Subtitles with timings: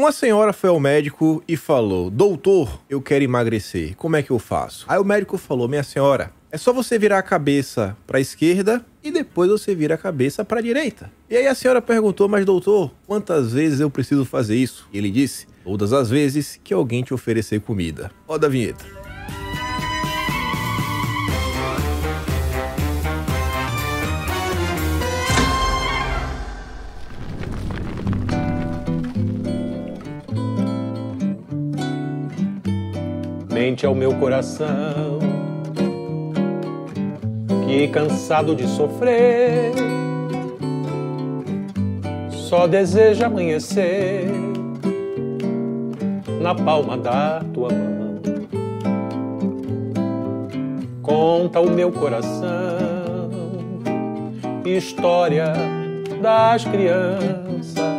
[0.00, 4.38] Uma senhora foi ao médico e falou: Doutor, eu quero emagrecer, como é que eu
[4.38, 4.86] faço?
[4.88, 8.82] Aí o médico falou: Minha senhora, é só você virar a cabeça para a esquerda
[9.04, 11.12] e depois você vira a cabeça para a direita.
[11.28, 14.88] E aí a senhora perguntou: Mas doutor, quantas vezes eu preciso fazer isso?
[14.90, 18.10] E ele disse: Todas as vezes que alguém te oferecer comida.
[18.26, 18.99] Roda a vinheta.
[33.70, 35.20] Mente ao meu coração,
[37.64, 39.70] que cansado de sofrer,
[42.30, 44.28] só deseja amanhecer
[46.40, 48.20] na palma da tua mão.
[51.00, 53.30] Conta o meu coração,
[54.66, 55.52] história
[56.20, 57.89] das crianças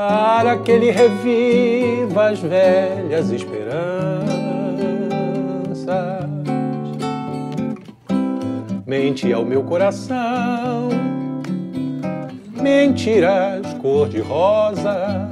[0.00, 4.30] para que ele reviva as velhas esperanças.
[8.86, 10.88] Mente ao meu coração,
[12.62, 15.28] mentiras cor-de-rosa.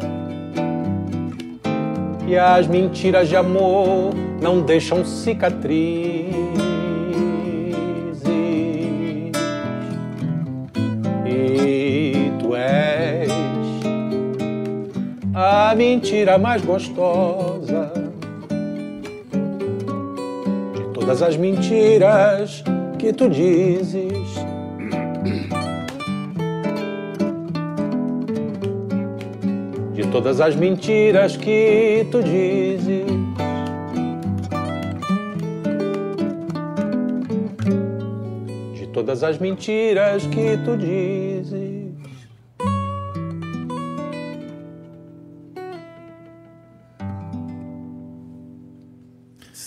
[2.26, 6.37] E as mentiras de amor não deixam cicatrizes.
[15.50, 17.90] A mentira mais gostosa
[20.74, 22.62] de todas as mentiras
[22.98, 24.12] que tu dizes.
[29.94, 33.06] De todas as mentiras que tu dizes.
[38.74, 41.57] De todas as mentiras que tu dizes.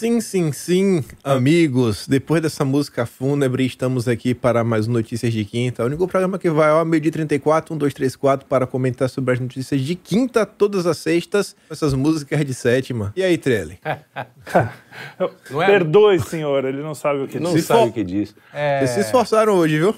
[0.02, 2.07] Sim, sim, sim, amigos.
[2.07, 5.83] Depois dessa música fúnebre, estamos aqui para mais um Notícias de Quinta.
[5.83, 9.36] O único programa que vai ao meio-dia 34, 1, 2, 3, 4, para comentar sobre
[9.36, 13.14] as notícias de quinta, todas as sextas, essas músicas de sétima.
[13.15, 13.77] E aí, Trelli?
[15.52, 15.67] Não é?
[15.67, 17.65] Perdoe, senhor, ele não sabe o que Não diz.
[17.65, 18.33] sabe for- o que diz.
[18.80, 19.93] Vocês se esforçaram hoje, viu?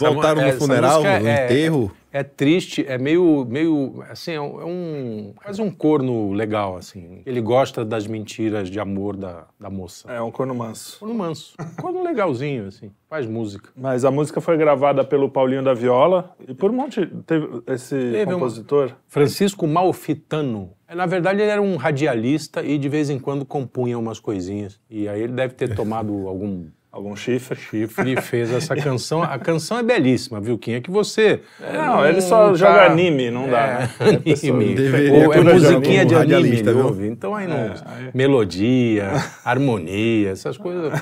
[0.00, 1.94] Voltaram É, no essa funeral, no é- enterro.
[1.94, 7.22] É triste, é meio, meio assim, é um, é um- quase um corno legal, assim.
[7.26, 10.10] Ele gosta das mentiras de amor da, da moça.
[10.12, 10.98] É um corno manso.
[11.00, 13.70] Corno manso, corno legalzinho, assim, faz música.
[13.76, 17.04] Mas a música foi gravada pelo Paulinho da Viola e por um monte.
[17.26, 18.92] Teve esse Teve um- compositor.
[19.08, 20.70] Francisco Malfitano.
[20.86, 24.78] É, Na verdade, ele era um radialista e de vez em quando compunha umas coisinhas.
[24.88, 27.58] E aí ele deve ter tomado algum Algum chifre.
[27.58, 29.20] chifre e fez essa canção.
[29.20, 30.74] A canção é belíssima, viu, Kim?
[30.74, 31.40] É que você...
[31.72, 33.66] Não, ele só tá- joga anime, não dá.
[33.66, 33.90] né?
[33.98, 34.74] É anime.
[34.76, 36.84] Deveria Ou é musiquinha de anime, ele viu?
[36.86, 37.08] ouve.
[37.08, 37.56] Então aí não...
[37.56, 39.10] É, aí- Melodia,
[39.44, 40.92] harmonia, essas coisas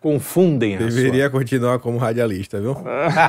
[0.00, 2.76] confundem a Deveria continuar como radialista, viu?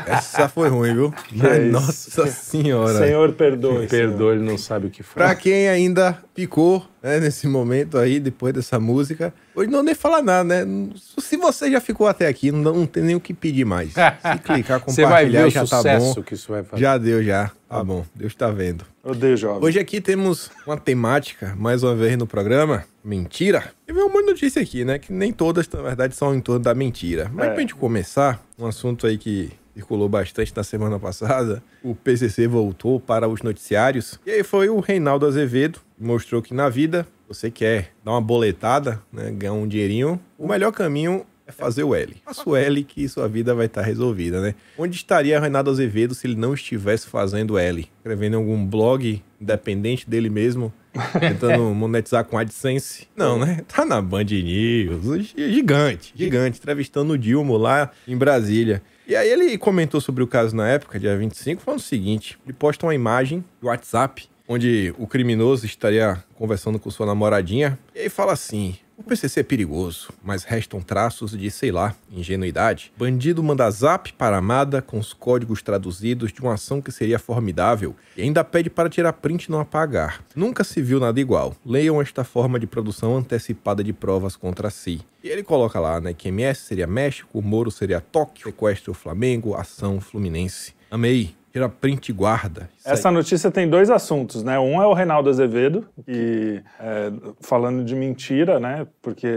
[0.06, 1.14] Essa foi ruim, viu?
[1.44, 1.58] é.
[1.60, 3.00] Nossa senhora.
[3.00, 3.80] Senhor, perdoe.
[3.80, 3.88] sua...
[3.88, 5.40] Perdoa, ele não sabe o que Pra faz.
[5.40, 10.44] quem ainda ficou né, nesse momento aí, depois dessa música, hoje não nem falar nada,
[10.44, 10.90] né?
[11.20, 13.94] Se você já ficou até aqui, não, não tem nem o que pedir mais.
[13.94, 16.22] Se clicar, Você vai compartilhar, já tá sucesso bom.
[16.24, 16.82] que isso vai fazer.
[16.82, 17.52] Já deu, já.
[17.70, 18.84] Tá bom, Deus tá vendo.
[19.04, 19.64] Odeio jovem.
[19.64, 23.72] Hoje aqui temos uma temática, mais uma vez no programa, mentira.
[23.88, 25.00] E veio um monte de notícia aqui, né?
[25.00, 27.30] Que nem todas, na verdade, são em torno da mentira.
[27.34, 27.52] Mas É.
[27.52, 33.00] pra gente começar, um assunto aí que circulou bastante na semana passada, o PCC voltou
[33.00, 34.20] para os noticiários.
[34.26, 39.02] E aí foi o Reinaldo Azevedo, mostrou que na vida, você quer dar uma boletada,
[39.12, 39.32] né?
[39.32, 42.16] Ganhar um dinheirinho, o melhor caminho é fazer o L.
[42.26, 44.56] Faça o L que sua vida vai estar resolvida, né?
[44.78, 47.88] Onde estaria Reinaldo Azevedo se ele não estivesse fazendo L?
[47.98, 50.74] Escrevendo em algum blog independente dele mesmo,
[51.20, 53.08] tentando monetizar com AdSense?
[53.16, 53.64] Não, né?
[53.68, 58.82] Tá na Band News, gigante, gigante, entrevistando o Dilma lá em Brasília.
[59.08, 62.54] E aí ele comentou sobre o caso na época, dia 25, falando o seguinte, ele
[62.54, 68.10] posta uma imagem do WhatsApp, onde o criminoso estaria conversando com sua namoradinha, e aí
[68.10, 68.76] fala assim...
[68.98, 72.94] O PCC é perigoso, mas restam traços de, sei lá, ingenuidade.
[72.96, 77.96] Bandido manda zap para amada com os códigos traduzidos de uma ação que seria formidável
[78.16, 80.24] e ainda pede para tirar print e não apagar.
[80.36, 81.56] Nunca se viu nada igual.
[81.66, 85.02] Leiam esta forma de produção antecipada de provas contra si.
[85.24, 90.00] E ele coloca lá, né, que MS seria México, Moro seria Tóquio, sequestro Flamengo, ação
[90.00, 90.76] Fluminense.
[90.92, 91.34] Amei.
[91.52, 92.70] Tira print e guarda.
[92.78, 92.94] Isso aí.
[92.94, 94.58] Essa notícia tem dois assuntos, né?
[94.60, 97.12] Um é o Reinaldo Azevedo, que é,
[97.42, 98.88] falando de mentira, né?
[99.02, 99.28] Porque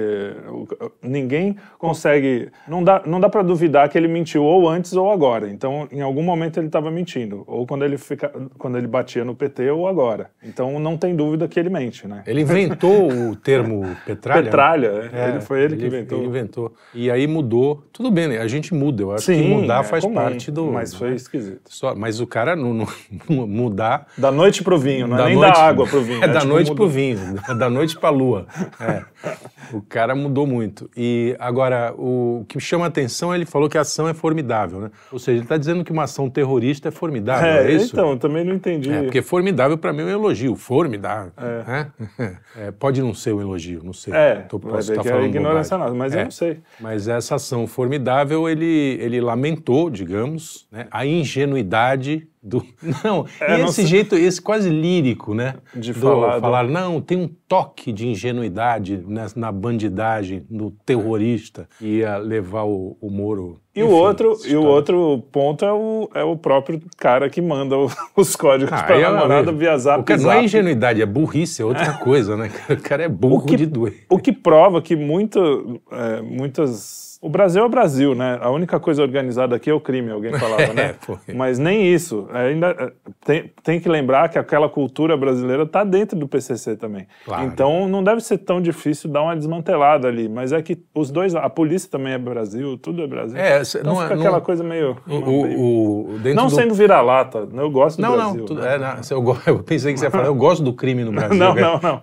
[1.03, 2.51] ninguém consegue.
[2.69, 5.51] Não dá, não dá para duvidar que ele mentiu ou antes ou agora.
[5.51, 7.45] Então, em algum momento ele estava mentindo.
[7.47, 10.31] Ou quando ele, fica, quando ele batia no PT ou agora.
[10.43, 12.23] Então, não tem dúvida que ele mente, né?
[12.27, 14.41] Ele inventou o termo petralha.
[14.41, 14.45] né?
[14.45, 16.19] Petralha, É, ele, foi ele, que inventou.
[16.19, 16.75] Ele inventou.
[16.95, 17.85] E aí mudou.
[17.93, 18.39] Tudo bem, né?
[18.39, 19.03] A gente muda.
[19.03, 20.67] Eu acho que mudar é faz comum, parte do.
[20.67, 21.63] Mas foi esquisito.
[21.69, 22.75] Só, mas o cara não,
[23.31, 24.09] não- mudar.
[24.19, 26.23] Da noite pro vinho, não é nem noite- da água pro vinho.
[26.23, 26.87] É da tipo, noite mudou.
[26.87, 28.47] pro vinho, é da noite pra lua.
[28.79, 29.03] É.
[29.73, 30.91] O cara mudou muito.
[30.97, 34.91] E agora, o que chama atenção, ele falou que a ação é formidável, né?
[35.13, 37.95] Ou seja, ele está dizendo que uma ação terrorista é formidável, é, É, isso?
[37.95, 38.91] então, também não entendi.
[38.93, 40.55] É, porque formidável para mim é um elogio.
[40.57, 41.33] Formidável.
[41.67, 41.91] né?
[42.57, 44.15] É, pode não ser um elogio, não sei.
[44.15, 46.21] É, Tô- posso estar que é falando ignorância nossa, mas É.
[46.21, 46.59] eu não sei.
[46.79, 52.63] Mas essa ação formidável, ele, ele lamentou, digamos, né, a ingenuidade do.
[53.03, 55.55] Não, É, e não esse jeito, esse quase lírico, né?
[55.75, 60.71] De do- falar do- falar, não, tem um toque de ingenuidade na, na bandidagem, no
[60.85, 63.59] terrorista, que ia levar o, o Moro.
[63.75, 67.29] E o Enfim, outro, essa e o outro ponto é o, é o próprio cara
[67.31, 70.01] que manda o- os códigos Ah, para a é namorada via zap.
[70.01, 70.41] O cara não zap.
[70.41, 72.51] é ingenuidade, é burrice, é outra coisa, né?
[72.71, 74.05] O cara é burro O que- de doer.
[74.09, 77.14] O que prova que muito, é, muitas.
[77.25, 78.39] O Brasil é o Brasil, né?
[78.43, 80.95] A única coisa organizada aqui é o crime, alguém falava, né?
[81.27, 81.33] É.
[81.33, 82.29] Mas nem isso.
[82.31, 82.93] Ainda é,
[83.25, 87.07] tem, tem que lembrar que aquela cultura brasileira está dentro do PCC também.
[87.25, 87.45] Claro.
[87.47, 90.29] Então não deve ser tão difícil dar uma desmantelada ali.
[90.29, 93.39] Mas é que os dois, a polícia também é Brasil, tudo é Brasil.
[93.39, 94.95] É, então não é- fica não- aquela coisa meio.
[95.09, 96.55] O, o, o- não do...
[96.55, 97.63] sendo vira-lata, né?
[97.63, 98.37] eu gosto do Não, Brasil.
[98.37, 98.75] não, tudo, né?
[98.75, 101.39] é, não, eu, eu pensei que você ia falar, eu gosto do crime no Brasil.
[101.39, 101.63] Não, né?
[101.63, 102.01] não, não.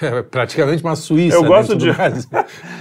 [0.00, 1.36] É praticamente uma Suíça.
[1.36, 1.88] Eu gosto de-.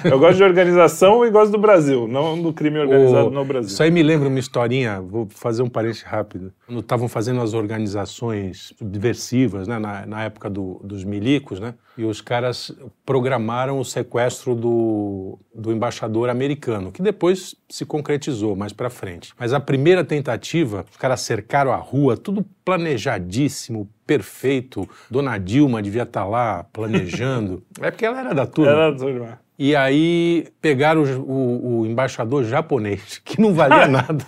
[0.04, 3.70] Eu gosto de organização e gosto do Brasil, não do crime organizado O- no Brasil.
[3.70, 6.52] Isso aí me lembra uma historinha, vou fazer um parênteses rápido.
[6.68, 12.04] Quando estavam fazendo as organizações subversivas, né, na, na época do- dos milicos, né, e
[12.04, 12.72] os caras
[13.06, 19.34] programaram o sequestro do, do embaixador americano, que depois se concretizou mais pra frente.
[19.38, 24.88] Mas a primeira tentativa, os caras cercaram a rua, tudo planejadíssimo, perfeito.
[25.10, 27.64] Dona Dilma devia estar lá planejando.
[27.82, 28.72] é porque ela era da turma.
[28.72, 29.40] Era turma.
[29.64, 34.26] E aí pegaram o, o- o embaixador japonês, que não valia nada.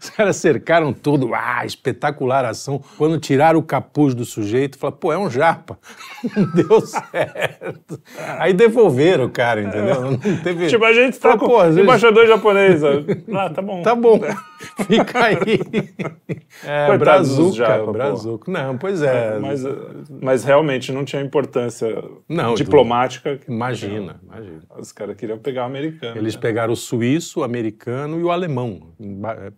[0.00, 2.82] Os caras cercaram tudo, ah, espetacular ação.
[2.96, 5.78] Quando tiraram o capuz do sujeito, falaram, pô, é um japa.
[6.34, 8.00] Não deu certo.
[8.38, 10.00] Aí devolveram o cara, entendeu?
[10.00, 10.66] Não teve...
[10.68, 12.82] Tipo, a gente tá com vezes- embaixador japonês.
[12.82, 13.82] Ah, tá bom.
[13.82, 14.18] Tá bom,
[14.86, 15.60] fica aí.
[16.64, 18.50] É, Coitados dos brazuca, japa, brazuca.
[18.50, 19.38] Não, pois é.
[19.38, 19.70] Mas, eh,
[20.22, 23.38] mas realmente não tinha importância Não, diplomática.
[23.48, 24.45] Imagina, imagina.
[24.78, 26.16] Os caras queriam pegar o americano.
[26.16, 26.40] Eles né?
[26.40, 28.94] pegaram o suíço, o americano e o alemão.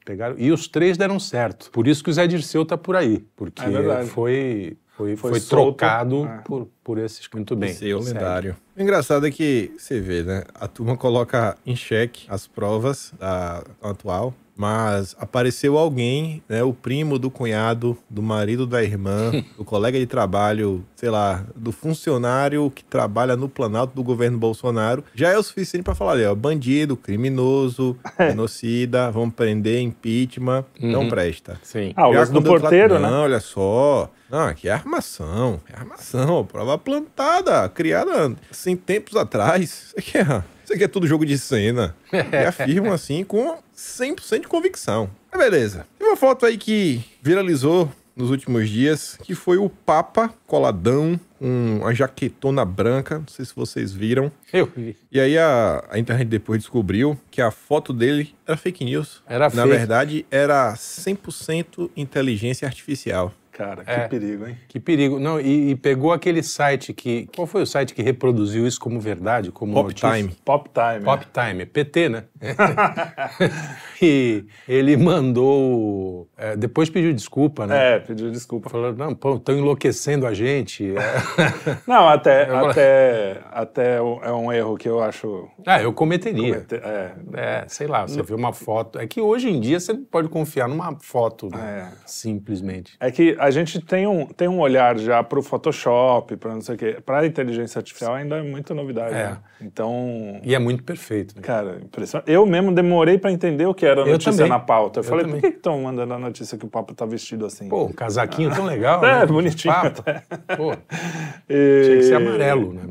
[0.05, 1.70] Pegaram, e os três deram certo.
[1.70, 3.25] Por isso que o Zé Dirceu tá por aí.
[3.37, 6.38] Porque É foi, foi, Foi foi, trocado É.
[6.44, 7.29] por, por esses.
[7.32, 7.73] Muito bem.
[7.73, 8.56] Seu lendário.
[8.76, 10.44] O engraçado é que você vê, né?
[10.55, 16.64] A turma coloca em xeque as provas da atual, mas apareceu alguém, né?
[16.64, 21.70] O primo do cunhado, do marido da irmã, do colega de trabalho, sei lá, do
[21.70, 26.26] funcionário que trabalha no Planalto do governo Bolsonaro, já é o suficiente para falar ali,
[26.26, 31.60] ó, bandido, criminoso, genocida, vamos prender, impeachment, não presta.
[31.62, 31.93] Sim.
[31.94, 33.08] Ah, o Já lance do porteiro, né?
[33.08, 34.10] Não, olha só.
[34.28, 35.60] Não, aqui é armação.
[35.72, 36.44] É armação.
[36.44, 39.62] Prova plantada, criada assim tempos atrás.
[39.62, 41.97] Isso aqui é, isso aqui é tudo jogo de cena.
[42.12, 45.09] E afirmam assim com 100% de convicção.
[45.32, 45.87] Mas beleza.
[45.99, 51.79] Tem uma foto aí que viralizou nos últimos dias, que foi o Papa coladão, com
[51.81, 53.19] uma jaquetona branca.
[53.20, 54.31] Não sei se vocês viram.
[54.53, 54.94] Eu vi.
[55.10, 59.22] E aí a, a internet depois descobriu que a foto dele era fake news.
[59.27, 59.69] Era Na fake.
[59.69, 63.32] verdade, era 100% inteligência artificial.
[63.58, 64.06] Cara, que É.
[64.06, 64.56] perigo, hein?
[64.69, 65.19] Que perigo.
[65.19, 67.29] Não, e, e pegou aquele site que.
[67.34, 69.50] Qual foi o site que reproduziu isso como verdade?
[69.50, 70.12] Como Pop notícia?
[70.15, 70.32] Time.
[70.44, 71.05] Pop time.
[71.05, 72.24] Pop Time, PT, né?
[74.02, 76.28] e ele mandou.
[76.36, 77.96] é, depois pediu desculpa, né?
[77.96, 78.69] É, pediu desculpa.
[78.69, 80.94] Falou, não, pô, estão enlouquecendo a gente.
[81.38, 81.76] É.
[81.86, 85.48] Não, até, até, até é um erro que eu acho.
[85.67, 86.64] ah, eu cometeria.
[86.70, 88.98] É, É, sei lá, você vê uma foto.
[88.98, 91.93] É que hoje em dia você pode confiar numa foto, né?
[91.93, 91.96] É.
[92.06, 92.94] simplesmente.
[93.00, 96.60] É que a gente tem um, tem um olhar já para o Photoshop, para não
[96.60, 96.98] sei o quê.
[97.05, 99.14] Para a inteligência artificial ainda é muita novidade.
[99.14, 99.28] É.
[99.31, 99.38] né?
[99.60, 101.34] Então, E é muito perfeito.
[101.36, 101.43] Né?
[101.43, 102.31] cara, impressionante.
[102.31, 104.49] Eu mesmo demorei para entender o que era a Eu notícia também.
[104.49, 105.01] na pauta.
[105.01, 105.41] Eu, Eu falei, também.
[105.41, 107.69] por que estão mandando a notícia que o Papa tá vestido assim?
[107.69, 109.03] Pô, um casaquinho tão legal.
[109.05, 109.27] É, né?
[109.27, 110.01] bonitinho Papo.
[110.01, 110.23] até.
[110.57, 110.73] Pô,
[111.49, 112.83] E- tinha que ser amarelo, né?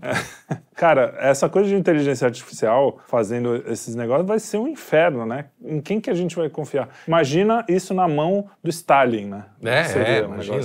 [0.78, 5.46] Cara, essa coisa de inteligência artificial fazendo esses negócios vai ser um inferno, né?
[5.60, 6.88] Em quem que a gente vai confiar?
[7.08, 9.46] Imagina isso na mão do Stalin, né?
[9.64, 10.60] É, Seria é um imagina,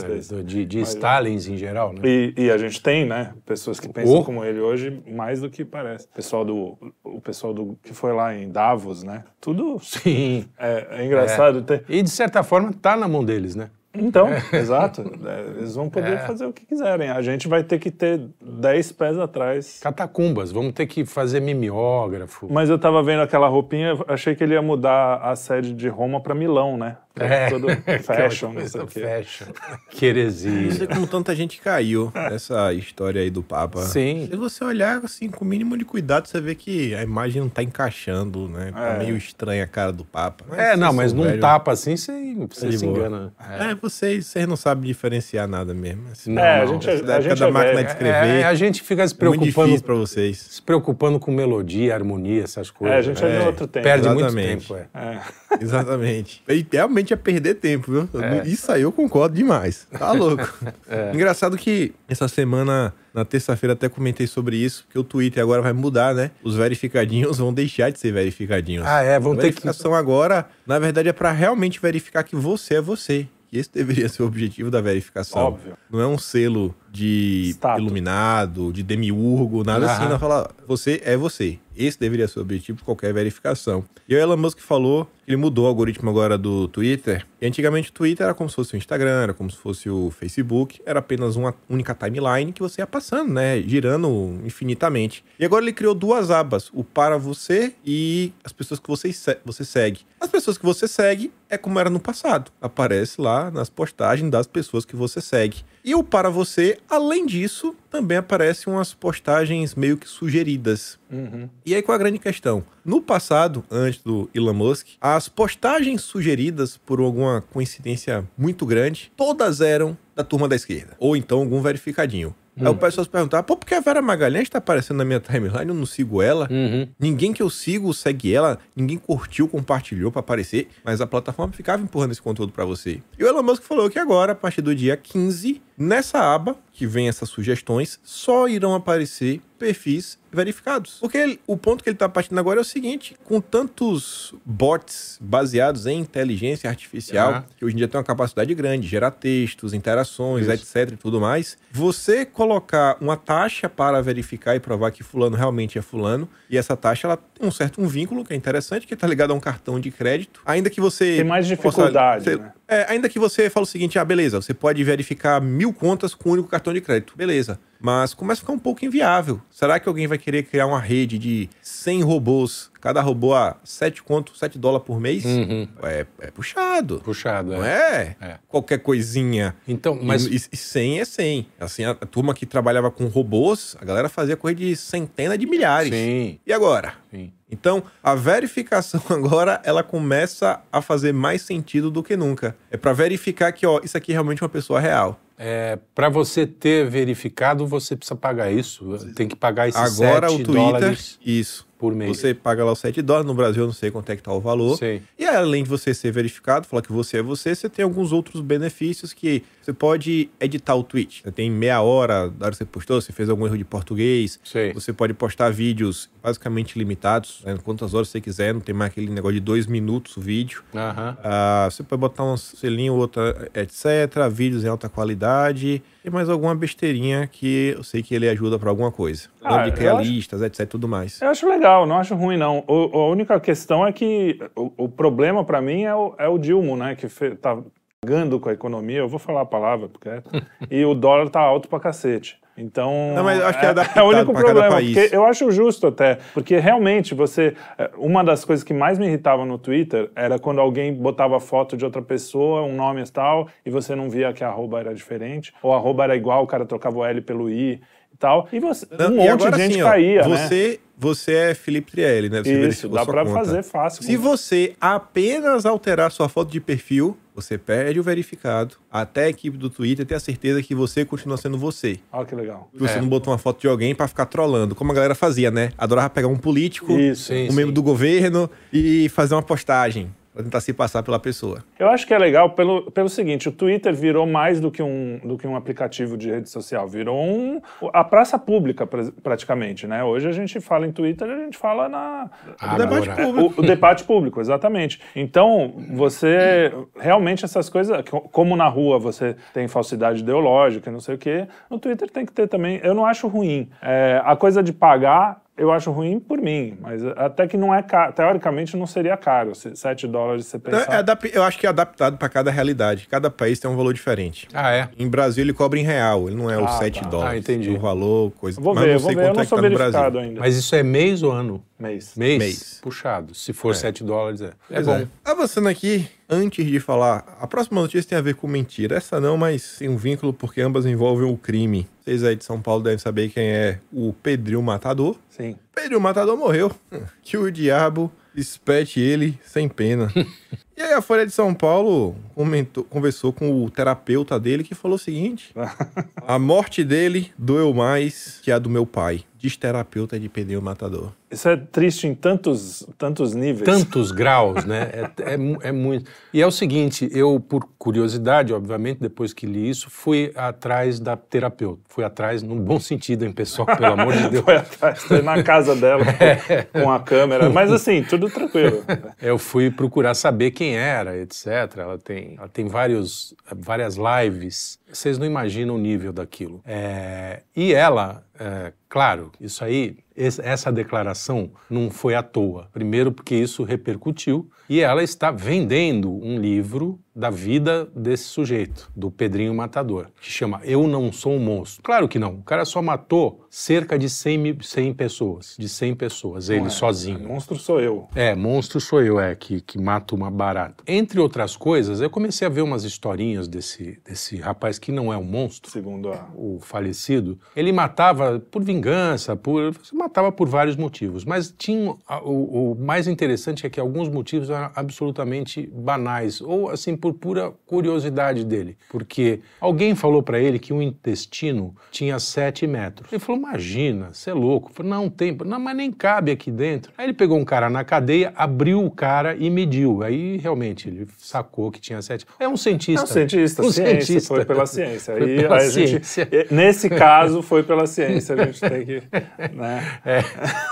[0.45, 2.00] de, de Stalins em geral, né?
[2.04, 4.23] E, e a gente tem, né, pessoas que pensam Oh.
[4.23, 6.04] como ele hoje, mais do que parece.
[6.04, 9.25] O pessoal do, o pessoal do que foi lá em Davos, né?
[9.40, 10.45] Tudo Sim.
[10.59, 11.62] é, é engraçado.
[11.62, 13.71] ter- E de certa forma tá na mão deles, né?
[13.94, 15.02] Então, exato.
[15.25, 16.18] É, eles vão poder É.
[16.18, 17.11] fazer o que quiserem.
[17.11, 19.80] A gente vai ter que ter 10 pés atrás.
[19.82, 22.49] Catacumbas, vamos ter que fazer mimeógrafo.
[22.50, 26.20] Mas eu tava vendo aquela roupinha, achei que ele ia mudar a sede de Roma
[26.20, 26.96] pra Milão, né?
[27.19, 27.50] É.
[27.50, 27.66] Todo
[28.02, 29.00] fashion, não sei o quê.
[29.00, 29.47] Fashion.
[29.90, 30.87] Que Não sei heresia.
[30.87, 33.83] como tanta gente caiu nessa história aí do Papa.
[33.83, 34.28] Sim.
[34.31, 37.49] Se você olhar assim, com o mínimo de cuidado, você vê que a imagem não
[37.49, 38.73] tá encaixando, né?
[38.73, 38.99] Tá É.
[38.99, 40.45] meio estranha a cara do Papa.
[40.57, 42.12] É, não, vocês mas num tapa assim, você,
[42.49, 42.99] você de se boa.
[42.99, 43.33] engana.
[43.61, 46.04] É, vocês, vocês não sabem diferenciar nada mesmo.
[46.12, 47.87] Assim, Não, É, a gente, Essa da a época gente da é máquina velho.
[47.87, 48.26] de escrever.
[48.40, 50.38] É, a gente fica se É muito preocupando, difícil pra vocês.
[50.38, 52.95] se preocupando com melodia, harmonia, essas coisas.
[52.97, 53.38] É, a gente é, né?
[53.40, 53.85] de outro tempo.
[53.85, 54.66] Perde muito Exatamente.
[54.69, 54.99] tempo, é.
[54.99, 55.21] É.
[55.61, 56.42] Exatamente.
[56.49, 58.09] E realmente é perder tempo, viu?
[58.21, 58.47] É.
[58.47, 59.87] Isso aí eu concordo demais.
[59.90, 60.47] Tá louco.
[61.14, 65.73] Engraçado que essa semana, na terça-feira, até comentei sobre isso, que o Twitter agora vai
[65.73, 66.32] mudar, né?
[66.44, 68.87] Os verificadinhos vão deixar de ser verificadinhos.
[68.87, 69.47] Ah, é, vão ter que.
[69.47, 73.26] verificação agora, na verdade, é para realmente verificar que você é você.
[73.50, 75.42] E esse deveria ser o objetivo da verificação.
[75.42, 75.76] Óbvio.
[75.90, 79.94] Não é um selo de iluminado, de demiurgo, nada Aham.
[79.94, 80.08] assim.
[80.11, 81.58] Não fala, você é você.
[81.75, 83.82] Esse deveria ser o objetivo de qualquer verificação.
[84.06, 87.26] E o Elon Musk falou que ele mudou o algoritmo agora do Twitter.
[87.40, 90.11] E antigamente o Twitter era como se fosse o Instagram, era como se fosse o
[90.11, 90.82] Facebook.
[90.84, 93.62] Era apenas uma única timeline que você ia passando, né?
[93.62, 95.25] Girando infinitamente.
[95.40, 96.68] E agora ele criou duas abas.
[96.75, 99.11] O para você e as pessoas que você,
[99.42, 100.00] você segue.
[100.20, 102.50] As pessoas que você segue é como era no passado.
[102.61, 105.64] Aparece lá nas postagens das pessoas que você segue.
[105.85, 110.97] E o para você, além disso, também aparecem umas postagens meio que sugeridas.
[111.11, 111.49] Uhum.
[111.67, 112.65] E aí qual é a grande questão?
[112.85, 119.61] No passado, antes do Elon Musk, as postagens sugeridas por alguma coincidência muito grande, todas
[119.61, 120.95] eram da turma da esquerda.
[121.01, 122.33] Ou então algum verificadinho.
[122.61, 125.21] Aí o pessoal se perguntava, pô, por que a Vera Magalhães tá aparecendo na minha
[125.21, 125.68] timeline?
[125.68, 126.49] Eu não sigo ela.
[126.50, 126.87] Uhum.
[126.99, 131.82] Ninguém que eu sigo segue ela, ninguém curtiu, compartilhou pra aparecer, mas a plataforma ficava
[131.82, 133.00] empurrando esse conteúdo pra você.
[133.18, 136.87] E o Elon Musk falou que agora, a partir do dia 15, nessa aba que
[136.87, 140.97] vem essas sugestões, só irão aparecer perfis verificados.
[141.00, 145.19] Porque ele- o ponto que ele tá partindo agora é o seguinte, com tantos bots
[145.21, 147.45] baseados em inteligência artificial, Ah.
[147.57, 150.76] que hoje em dia tem uma capacidade grande, gerar textos, interações, Isso.
[150.78, 155.78] etc e tudo mais, você colocar uma taxa para verificar e provar que fulano realmente
[155.78, 158.95] é fulano, e essa taxa ela tem um certo um vínculo que é interessante, que
[158.95, 162.37] está ligado a um cartão de crédito, ainda que você Tem mais possa- dificuldade, você-
[162.37, 162.52] né?
[162.66, 166.31] é, ainda que você fale o seguinte, ah, beleza, você pode verificar mil contas com
[166.31, 167.61] um único cartão de crédito, beleza.
[167.83, 169.41] Mas começa a ficar um pouco inviável.
[169.51, 174.03] Será que alguém vai querer criar uma rede de 100 robôs, cada robô a 7
[174.05, 175.25] conto, 7 dólares por mês?
[175.25, 175.67] Uhum.
[175.83, 177.01] É, é puxado.
[177.05, 178.17] Puxado, Não é.
[178.21, 178.25] é?
[178.25, 178.39] É.
[178.49, 179.57] Qualquer coisinha.
[179.67, 180.27] Então, mas.
[180.27, 181.47] E, e 100 é 100.
[181.59, 185.45] Assim, a, a turma que trabalhava com robôs, a galera fazia coisa de centena de
[185.47, 185.93] milhares.
[185.93, 186.95] Sim, E agora?
[187.11, 187.33] sim.
[187.51, 192.57] Então, a verificação agora, ela começa a fazer mais sentido do que nunca.
[192.71, 195.21] É pra verificar que, ó, isso aqui é realmente uma pessoa real.
[195.39, 198.97] É, para você ter verificado, você precisa pagar isso.
[199.15, 201.67] Tem que pagar esses agora 7 o Twitter, dólares isso.
[201.83, 202.17] Por mês.
[202.17, 204.33] Você paga lá os 7 dólares, no Brasil eu não sei quanto é que tá
[204.33, 204.79] o valor.
[204.79, 205.03] Sei.
[205.19, 208.41] E além de você ser verificado, falar que você é você, você tem alguns outros
[208.41, 211.23] benefícios que você pode editar o tweet.
[211.25, 214.39] Você tem meia hora da hora que você postou, você fez algum erro de português.
[214.45, 214.73] Sei.
[214.73, 219.11] Você pode postar vídeos basicamente limitados, né, quantas horas você quiser, não tem mais aquele
[219.11, 220.62] negócio de dois minutos o vídeo.
[220.73, 221.17] Aham.
[221.25, 224.29] Ah, você pode botar um selinho, outra, etc.
[224.31, 225.83] Vídeos em alta qualidade.
[226.05, 229.29] E mais alguma besteirinha que eu sei que ele ajuda pra alguma coisa.
[229.43, 230.69] Ah, de criar acho- listas, etc.
[230.69, 231.21] Tudo mais.
[231.23, 232.64] Eu acho legal, não acho ruim, não.
[232.67, 236.38] O- a única questão é que o, o problema pra mim é o, é o
[236.38, 236.95] Dilma, né?
[236.95, 237.59] Que fe, tá
[238.00, 240.23] pagando com a economia, eu vou falar a palavra, porque é,
[240.71, 242.41] e o dólar tá alto pra cacete.
[242.59, 246.19] Então, Não, mas acho que é é, adaptado o único problema, eu acho justo até,
[246.35, 250.61] porque realmente você, é, uma das coisas que mais me irritava no Twitter era quando
[250.61, 254.45] alguém botava foto de outra pessoa, um nome e tal, e você não via que
[254.45, 257.49] a arroba era diferente, ou a arroba era igual, o cara trocava o L pelo
[257.49, 257.81] I
[258.23, 260.29] tal, e você, Não, um e monte agora de gente sim, ó, caía, né?
[260.47, 262.43] você, Você é Felipe Trielli, né?
[262.45, 263.26] Você Isso, dá conta.
[263.26, 264.05] fazer fácil.
[264.05, 268.76] Se você apenas alterar sua foto de perfil, você perde o verificado.
[268.91, 271.99] Até a equipe do Twitter ter a certeza que você continua sendo você.
[272.12, 272.69] Olha que legal.
[272.73, 273.00] Que Você É.
[273.00, 275.71] não botou uma foto de alguém pra ficar trolando, como a galera fazia, né?
[275.76, 277.25] Adorava pegar um político, Isso.
[277.33, 277.75] Sim, um membro sim.
[277.75, 280.09] do governo e fazer uma postagem.
[280.33, 281.62] Pra tentar se passar pela pessoa.
[281.79, 285.21] Eu acho que é legal pelo, pelo seguinte, o Twitter virou mais do que, um,
[285.25, 287.61] do que um aplicativo de rede social, virou um,
[287.93, 290.03] a praça pública pra- praticamente, né?
[290.03, 292.31] Hoje a gente fala em Twitter, a gente fala na...
[292.61, 293.61] Ah, o debate agora- público.
[293.61, 295.01] O, o debate público, exatamente.
[295.15, 301.01] Então, você realmente essas coisas, co- como na rua você tem falsidade ideológica, e não
[301.01, 302.81] sei o quê, no Twitter tem que ter também.
[302.83, 303.69] Eu não acho ruim.
[303.83, 305.43] É, a coisa de pagar.
[305.62, 308.12] Eu acho ruim por mim, mas até que não é caro.
[308.12, 310.99] Teoricamente não seria caro, se 7 dólares você Então, pensar.
[310.99, 313.07] é eu acho que é adaptado para cada realidade.
[313.09, 314.49] Cada país tem um valor diferente.
[314.52, 314.88] Ah, é?
[314.99, 317.09] Em Brasil ele cobra em real, ele não é Ah, os 7 tá.
[317.09, 317.33] dólares.
[317.33, 317.71] Ah, entendi.
[317.71, 318.61] O valor, coisa.
[318.61, 319.23] Vou Mas ver, não vou sei ver.
[319.23, 320.28] Eu quanto não é que sou tá no verificado Brasil.
[320.31, 320.40] ainda.
[320.40, 321.62] Mas isso é mês ou ano?
[321.78, 322.14] Mês.
[322.16, 322.38] Mês?
[322.40, 322.81] Mês.
[322.83, 323.33] Puxado.
[323.33, 324.47] Se for 7 dólares, é.
[324.47, 324.97] É Pois bom.
[324.97, 325.07] é.
[325.25, 328.97] Avançando aqui, antes de falar, a próxima notícia tem a ver com mentira.
[328.97, 331.87] Essa não, mas tem um vínculo porque ambas envolvem o crime.
[332.05, 335.17] Vocês aí de São Paulo devem saber quem é o Pedrinho Matador.
[335.31, 335.57] Sim.
[335.75, 336.73] Pedrinho Matador morreu.
[337.23, 340.11] Que o diabo espete ele sem pena.
[340.75, 344.97] E aí a Folha de São Paulo comentou- conversou com o terapeuta dele que falou
[344.97, 345.53] o seguinte:
[346.27, 349.23] a morte dele doeu mais que a do meu pai.
[349.42, 351.11] Diz terapeuta de Pedrinho Matador.
[351.28, 353.64] Isso é triste em tantos, tantos níveis.
[353.64, 354.88] Tantos graus, né?
[354.92, 356.08] É, é é muito.
[356.32, 361.16] E é o seguinte, eu, por curiosidade, obviamente, depois que li isso, fui atrás da
[361.16, 361.82] terapeuta.
[361.88, 363.66] Fui atrás, num bom sentido, hein, pessoal?
[363.66, 364.44] Pelo amor de Deus.
[364.44, 367.50] Foi atrás, foi na casa dela com, com a câmera.
[367.50, 368.84] Mas assim, tudo tranquilo.
[369.20, 371.46] Eu fui procurar saber quem era, etc.
[371.78, 374.78] Ela tem, ela tem vários, várias lives.
[374.92, 376.61] Vocês não imaginam o nível daquilo.
[376.66, 382.68] É, e ela, é, claro, isso aí, es- essa declaração não foi à toa.
[382.72, 384.50] Primeiro, porque isso repercutiu.
[384.73, 390.62] E ela está vendendo um livro da vida desse sujeito, do Pedrinho Matador, que chama
[390.64, 391.83] Eu Não Sou um Monstro.
[391.83, 392.37] Claro que não.
[392.37, 395.55] O cara só matou cerca de 100, mil- 100 pessoas.
[395.59, 397.21] De 100 pessoas, ele Não é, sozinho.
[397.29, 398.09] Monstro sou eu.
[398.14, 400.83] É, monstro sou eu, é, que, que mato uma barata.
[400.87, 405.19] Entre outras coisas, eu comecei a ver umas historinhas desse, desse rapaz que não é
[405.19, 406.31] um monstro, Segundo a.
[406.35, 407.38] o falecido.
[407.55, 411.26] Ele matava por vingança, por matava por vários motivos.
[411.26, 416.97] Mas tinha o, o mais interessante é que alguns motivos eram absolutamente banais ou assim
[416.97, 423.11] por pura curiosidade dele, porque alguém falou para ele que o intestino tinha 7 metros.
[423.12, 424.71] Ele falou: "Imagina, você é louco".
[424.71, 426.92] Eu falei, não tem, não, mas nem cabe aqui dentro.
[426.97, 430.02] Aí ele pegou um cara na cadeia, abriu o cara e mediu.
[430.02, 432.26] Aí realmente ele sacou que tinha 7.
[432.38, 433.00] É um cientista.
[433.00, 434.35] É um cientista, Um ciência, cientista.
[434.35, 435.14] foi pela ciência.
[435.16, 436.47] Foi Aí pela a gente, ciência.
[436.50, 438.35] nesse caso, foi pela ciência.
[438.35, 439.02] A gente tem que.
[439.52, 440.01] Né?
[440.05, 440.22] É,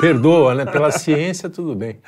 [0.00, 0.64] perdoa, né?
[0.64, 1.98] Pela ciência, tudo bem.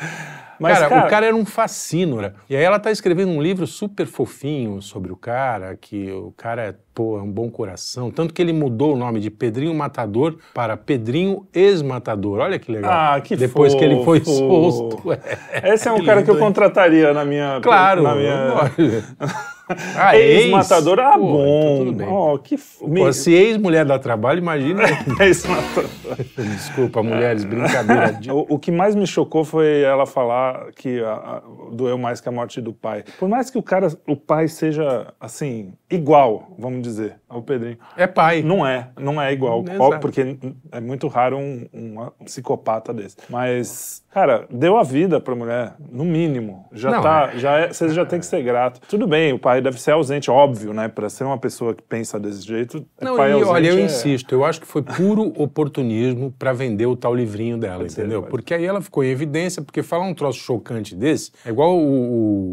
[0.59, 2.35] Mas, cara, cara- o cara era um fascínora.
[2.49, 6.63] E aí ela tá escrevendo um livro super fofinho sobre o cara, que o cara
[6.67, 8.11] é, pô, é um bom coração.
[8.11, 12.41] Tanto que ele mudou o nome de Pedrinho Matador para Pedrinho Ex-Matador.
[12.41, 12.91] Olha que legal.
[12.93, 14.33] Ah, que Depois que ele foi fofo.
[14.37, 15.03] solto.
[15.65, 16.53] Esse é um cara que eu lindo, hein?
[16.53, 17.61] contrataria na minha.
[17.63, 18.03] Claro.
[18.03, 18.71] Na minha...
[19.97, 21.45] Ah, Ex-matador, ah, Pô, bom.
[21.47, 22.09] então tudo bem.
[22.09, 22.79] Oh, que f...
[22.85, 24.83] Pô, se ex-mulher dá trabalho, imagina.
[25.21, 25.89] Ex-matador.
[26.37, 28.13] Desculpa, mulheres, brincadeira.
[28.13, 32.21] de- O, o que mais me chocou foi ela falar que a- a- doeu mais
[32.21, 33.05] que a morte do pai.
[33.19, 38.07] Por mais que o cara, o pai seja assim igual, vamos dizer, ao Pedrinho, É
[38.07, 38.43] pai.
[38.43, 40.01] não é, não é igual, Exato.
[40.01, 40.37] Porque
[40.71, 43.17] é muito raro um, um psicopata desse.
[43.29, 46.67] Mas, cara, deu a vida pra mulher, no mínimo.
[46.73, 48.81] Já Não, tá, já é, você já tem que ser grato.
[48.89, 50.89] Tudo bem, o pai deve ser ausente, óbvio, né?
[50.89, 53.83] Pra ser uma pessoa que pensa desse jeito, Não, pai e ausente olha, eu é-
[53.83, 58.03] insisto, eu acho que foi puro oportunismo para vender o tal livrinho dela, Pode ser,
[58.03, 58.21] entendeu?
[58.23, 58.31] pode.
[58.31, 61.83] porque aí ela ficou em evidência, porque falar um troço chocante desse, é igual o,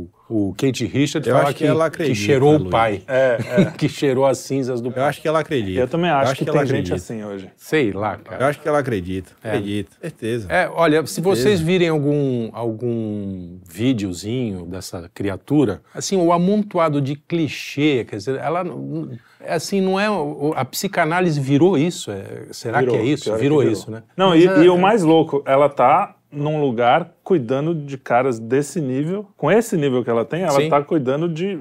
[0.03, 3.37] o, o Kate Richards Eu acho que, que ela que acredita, cheirou o pai, É,
[3.77, 5.03] que cheirou as cinzas do Eu pai.
[5.05, 5.79] acho que ela acredita.
[5.79, 6.95] Eu também acho, que, ela tem gente acredita.
[6.95, 7.49] assim hoje.
[7.57, 8.47] Sei lá, Eu cara.
[8.47, 9.31] acho que ela acredita.
[9.43, 9.91] Acredita.
[9.99, 10.47] Certeza.
[10.51, 18.05] É, olha, se vocês virem algum, algum videozinho dessa criatura, assim, o amontoado de clichê,
[18.07, 18.63] quer dizer, ela,
[19.39, 20.05] é assim, não é,
[20.55, 23.31] a psicanálise virou isso, é- será Virou, que é isso?
[23.31, 23.73] que Virou, virou.
[23.73, 24.03] isso, né?
[24.15, 28.39] Não, Mas e, é- e o mais louco, ela tá num lugar cuidando de caras
[28.39, 29.27] desse nível.
[29.35, 30.69] Com esse nível que ela tem, ela Sim.
[30.69, 31.59] tá cuidando de.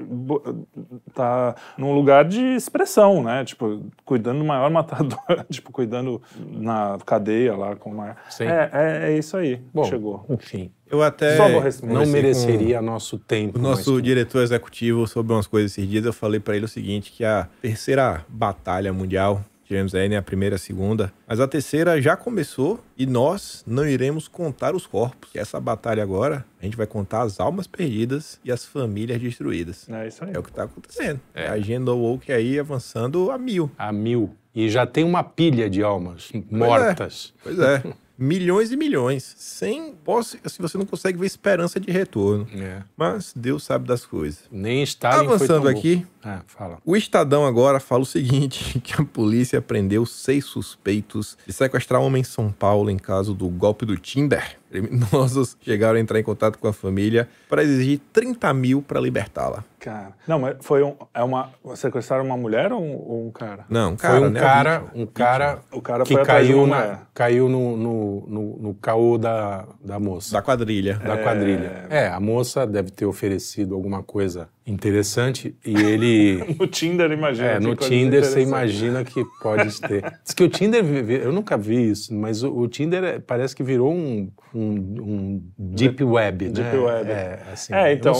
[1.13, 3.43] tá num lugar de expressão, né?
[3.45, 8.15] Tipo, cuidando do maior matador, tipo, cuidando na cadeia lá com uma.
[8.29, 8.45] Sim.
[8.45, 9.61] É, é, é isso aí.
[9.73, 10.25] Bom, Chegou.
[10.29, 10.71] enfim.
[10.89, 11.37] Eu até.
[11.83, 13.59] Não mereceria nosso tempo.
[13.59, 16.69] O nosso mas- diretor executivo sobre umas coisas esses dias, eu falei pra ele o
[16.69, 21.39] seguinte: que a terceira batalha mundial, tivemos aí né, a primeira e a segunda, mas
[21.39, 25.29] a terceira já começou e nós não iremos contar os corpos.
[25.31, 29.87] Que essa batalha agora, a gente vai contar as almas perdidas e as famílias destruídas.
[29.87, 30.31] É isso aí.
[30.33, 31.21] É o que tá acontecendo.
[31.35, 31.47] É.
[31.47, 33.69] A agenda woke aí avançando a mil.
[33.77, 34.35] A mil.
[34.55, 37.31] E já tem uma pilha de almas mortas.
[37.43, 37.83] Pois é.
[38.19, 42.47] milhões e milhões, sem posse, assim, você não consegue ver esperança de retorno.
[42.53, 42.83] É.
[42.97, 44.43] Mas Deus sabe das coisas.
[44.51, 46.79] Nem foi Avançando aqui, Ah, fala.
[46.85, 52.05] o Estadão agora fala o seguinte: que a polícia prendeu seis suspeitos de sequestrar um
[52.05, 54.58] homem em São Paulo em caso do golpe do Tinder.
[54.69, 59.63] Criminosos chegaram a entrar em contato com a família para exigir 30 mil para libertá-la.
[59.79, 60.13] Cara.
[60.27, 60.95] Não, mas foi um.
[61.13, 61.51] É uma.
[61.75, 63.65] Sequestraram uma mulher ou um, ou um cara?
[63.69, 64.39] Não, cara, foi um né?
[64.39, 69.17] cara, um cara O cara que caiu, uma na, caiu no, no, no, no caô
[69.17, 70.33] da, da moça.
[70.33, 70.95] Da quadrilha.
[70.97, 71.85] da quadrilha.
[71.89, 76.43] É, a moça deve ter oferecido alguma coisa interessante e ele.
[76.59, 77.47] No Tinder, imagina.
[77.47, 80.01] É, no Tinder você imagina que pode ter.
[80.23, 83.63] Diz que o Tinder, eu nunca vi isso, mas o, o Tinder é- parece que
[83.63, 86.77] virou um, um, um deep web, Deep né?
[86.77, 87.09] web.
[87.09, 88.13] É, assim, É, então,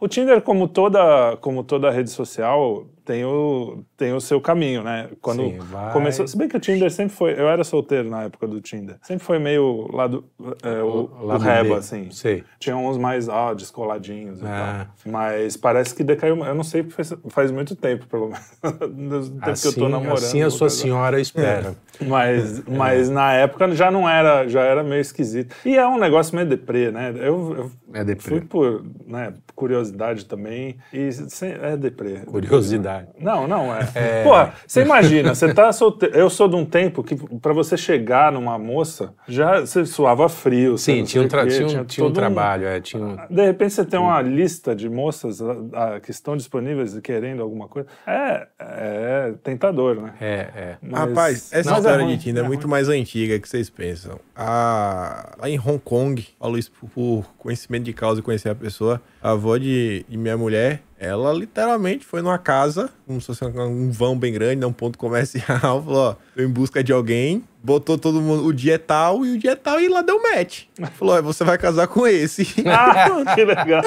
[0.00, 5.08] o Tinder, como toda, como toda rede social, tem o, tem o seu caminho, né?
[5.20, 6.26] Quando Sim, vai- começou.
[6.26, 7.32] Se bem que o Tinder sempre foi.
[7.32, 8.96] Eu era solteiro na época do Tinder.
[9.02, 10.24] Sempre foi meio lado.
[10.62, 12.10] É, o, o Lado reba, B, assim.
[12.10, 12.44] Sei.
[12.58, 14.86] Tinha uns mais ó, descoladinhos e Ah.
[15.02, 15.12] tal.
[15.12, 16.42] Mas parece que decaiu.
[16.44, 19.28] Eu não sei faz, faz muito tempo, pelo menos.
[19.28, 20.14] Do tempo Assim, que eu tô namorando.
[20.18, 21.74] assim a sua senhora espera.
[22.00, 25.54] Mas, mas na época já não era, já era meio esquisito.
[25.64, 27.10] E é um negócio meio deprê, né?
[27.16, 28.30] Eu, eu É deprê.
[28.30, 30.76] fui por né, curiosidade também.
[30.92, 32.20] E sem- é deprê.
[32.26, 32.93] Curiosidade.
[33.18, 34.22] Não, não é.
[34.22, 36.16] Porra, você imagina, você tá solteiro.
[36.16, 40.76] Eu sou de um tempo que pra você chegar numa moça, já você suava frio.
[40.78, 43.44] Sim, não tinha um, tra- quê, tinha um, tinha um trabalho, é, tinha um- De
[43.44, 45.56] repente você tem uma lista de moças ah,
[45.96, 47.88] ah, que estão disponíveis e querendo alguma coisa.
[48.06, 50.14] É, é tentador, né?
[50.20, 50.76] É, é.
[50.82, 53.68] Mas- Rapaz, essa Mas é história de Tinder é, é muito mais antiga que vocês
[53.70, 54.18] pensam.
[54.36, 55.34] A...
[55.38, 59.00] Lá em Hong Kong, falo isso por, por conhecimento de causa e conhecer a pessoa,
[59.24, 63.90] a avó de, de minha mulher, ela literalmente foi numa casa, como se fosse um
[63.90, 65.42] vão bem grande, né, um ponto comercial,
[65.82, 69.32] falou, ó, tô em busca de alguém, botou todo mundo, o dia é tal, e
[69.32, 70.64] o dia é tal, e lá deu match.
[70.92, 72.46] Falou, ó, você vai casar com esse.
[72.66, 73.82] Ah, que legal.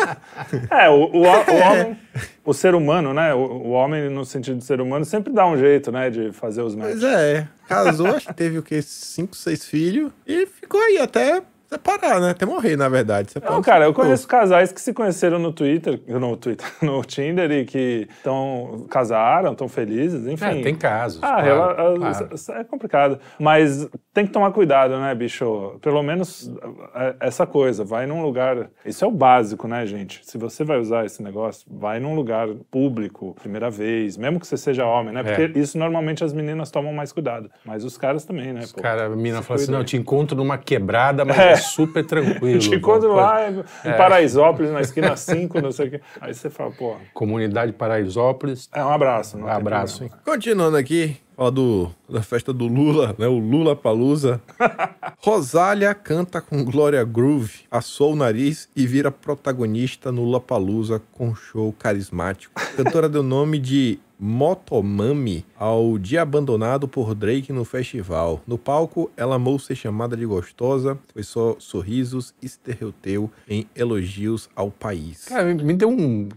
[0.71, 1.25] É, o, o, o
[1.61, 1.97] homem,
[2.43, 3.33] o ser humano, né?
[3.33, 6.09] O, o homem, no sentido de ser humano, sempre dá um jeito, né?
[6.09, 7.01] De fazer os matches.
[7.01, 8.81] Pois é, casou, acho que teve o quê?
[8.81, 12.31] Cinco, seis filhos, e ficou aí até separar, né?
[12.31, 13.31] Até morrer, na verdade.
[13.31, 17.51] Separar Não, cara, eu conheço casais que se conheceram no Twitter, no Twitter, no Tinder
[17.51, 20.59] e que estão casaram, estão felizes, enfim.
[20.59, 21.19] É, tem casos.
[21.21, 22.29] Ah, claro, rela- claro.
[22.59, 23.19] é complicado.
[23.39, 25.77] Mas tem que tomar cuidado, né, bicho?
[25.79, 26.51] Pelo menos
[26.95, 28.67] é, essa coisa, vai num lugar.
[28.83, 30.21] Isso é o básico, né, gente?
[30.23, 34.57] Se você vai usar esse negócio, vai num lugar público, primeira vez, mesmo que você
[34.57, 35.21] seja homem, né?
[35.21, 37.47] Porque isso normalmente as meninas tomam mais cuidado.
[37.63, 38.61] Mas os caras também, né?
[38.73, 38.81] pô?
[38.81, 41.55] Cara, a menina fala assim: não, eu te encontro numa quebrada, mas é, É.
[41.57, 42.57] super tranquilo.
[42.59, 46.01] Te encontro Pode- lá em Paraisópolis, na esquina 5, não sei o quê.
[46.19, 48.67] Aí você fala, pô, Comunidade Paraisópolis.
[48.73, 49.37] é um abraço.
[49.37, 50.09] Um abraço, hein?
[50.25, 53.27] Continuando aqui, falar do, da festa do Lula, né?
[53.27, 54.41] O Lula Palusa.
[55.21, 61.35] Rosália canta com Glória Groove, assou o nariz e vira protagonista no Lula Palusa com
[61.35, 62.51] show carismático.
[62.55, 68.41] A cantora deu nome de Motomami ao dia abandonado por Drake no festival.
[68.47, 74.49] No palco, ela amou ser chamada de gostosa, foi só sorrisos e estereoteu em elogios
[74.55, 75.25] ao país.
[75.25, 76.29] Cara, me deu um.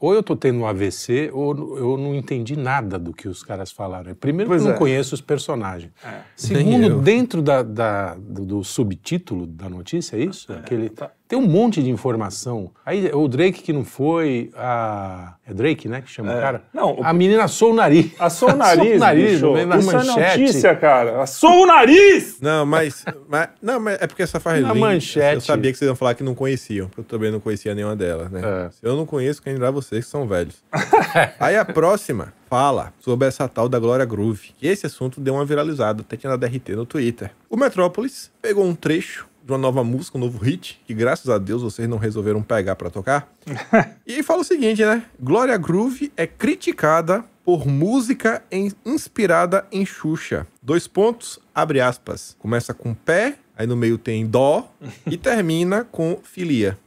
[0.00, 3.70] Ou eu tô tendo um AVC, ou eu não entendi nada do que os caras
[3.72, 4.14] falaram.
[4.14, 4.78] Primeiro, que Pois eu não é.
[4.78, 5.92] conheço os personagens.
[6.04, 10.52] Nem Segundo, dentro da, da- do, subtítulo da notícia, é isso?
[10.52, 11.10] Aquele, tá.
[11.26, 12.70] Tem um monte de informação.
[12.84, 15.34] Aí o Drake que não foi, a.
[15.46, 16.02] É Drake, né?
[16.02, 16.62] Que chama o cara?
[16.72, 18.12] Não, o- A menina assou o nariz.
[18.20, 19.46] Assou o nariz, bicho.
[19.46, 20.40] no meio da Isso é manchete.
[20.40, 21.22] notícia, cara.
[21.22, 22.38] Assou o nariz!
[22.40, 25.34] Não, mas, mas- Não, mas é porque essa faz Na manchete.
[25.36, 27.96] Eu sabia que vocês iam falar que não conheciam, porque eu também não conhecia nenhuma
[27.96, 28.40] delas, né?
[28.66, 28.70] É.
[28.70, 30.62] Se eu não conheço, quem dirá vocês que são velhos.
[31.40, 34.50] Aí a próxima fala sobre essa tal da Glória Groove.
[34.58, 37.30] Que esse assunto deu uma viralizada, até tinha na DRT no Twitter.
[37.48, 41.36] O Metrópolis pegou um trecho de uma nova música, um novo hit, que graças a
[41.36, 43.30] Deus vocês não resolveram pegar pra tocar.
[44.06, 45.02] e fala o seguinte, né?
[45.20, 50.46] Glória Groove é criticada por música em- inspirada em Xuxa.
[50.62, 52.34] Dois pontos, abre aspas.
[52.38, 54.72] Começa com pé, aí no meio tem dó
[55.06, 56.78] e termina com filia.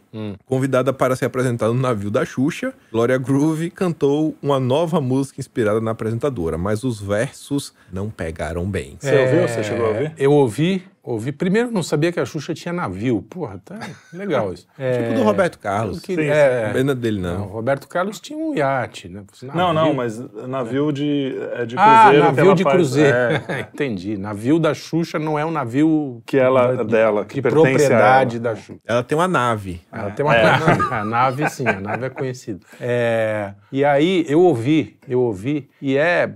[0.47, 5.79] Convidada para se apresentar no navio da Xuxa, Glória Groove cantou uma nova música inspirada
[5.79, 8.97] na apresentadora, mas os versos não pegaram bem.
[8.99, 9.47] Você ouviu?
[9.47, 10.13] Você chegou a ouvir?
[10.17, 11.31] Eu ouvi, ouvi.
[11.31, 13.21] Primeiro, não sabia que a Xuxa tinha navio.
[13.21, 13.79] Porra, tá
[14.13, 14.67] legal isso.
[14.77, 15.97] É, Tipo do Roberto Carlos.
[15.97, 16.39] eu queria- Sim,
[16.77, 17.45] é, Não é dele, não, não.
[17.45, 19.23] o Roberto Carlos tinha um iate, né?
[19.43, 19.93] Não, não, Navio.
[19.95, 21.77] mas navio de, é de cruzeiro.
[21.77, 23.17] Ah, que navio ela de faz- cruzeiro.
[23.47, 24.17] é, Entendi.
[24.17, 28.39] Navio da Xuxa não é um navio que ela, dela, que de pertence propriedade a
[28.39, 28.79] da Xuxa.
[28.85, 29.81] Ela tem uma nave.
[29.91, 30.43] Ela tem uma É.
[30.59, 30.93] nave.
[30.93, 32.59] A nave, sim, a nave é conhecida.
[32.79, 36.31] É, e aí eu ouvi, eu ouvi, e é.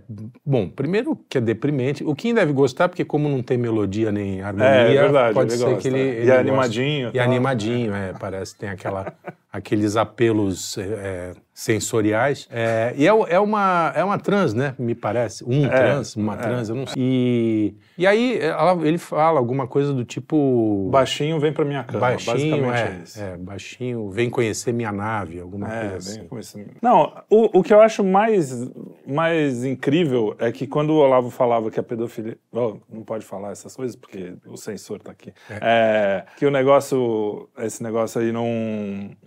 [0.45, 2.03] Bom, primeiro que é deprimente.
[2.03, 4.60] O Kim deve gostar, porque como não tem melodia nem harmonia.
[4.61, 5.79] Pandemia, É, é verdade, pode ser gosta.
[5.81, 6.39] que ele, E ele gosta.
[6.39, 7.23] animadinho, E tal.
[7.23, 9.13] animadinho, é, parece tem aquela
[9.51, 12.47] aqueles apelos é, sensoriais.
[12.51, 14.73] É, e é, é uma é uma trans, né?
[14.79, 17.01] Me parece, um trans, uma trans, eu não sei.
[17.01, 21.99] E, e aí ela- ele fala alguma coisa do tipo Baixinho vem pra minha cama.
[21.99, 22.33] baixinho,
[22.65, 26.27] basicamente é, é é, baixinho, vem conhecer minha nave, alguma É, coisa assim.
[26.39, 28.69] esse- Não, o, o que eu acho mais,
[29.05, 32.37] mais incrível é que quando o Olavo falava que a pedofilia.
[32.51, 35.33] Bom, não pode falar essas coisas porque o censor tá aqui.
[35.49, 38.45] É, que o negócio, esse negócio aí não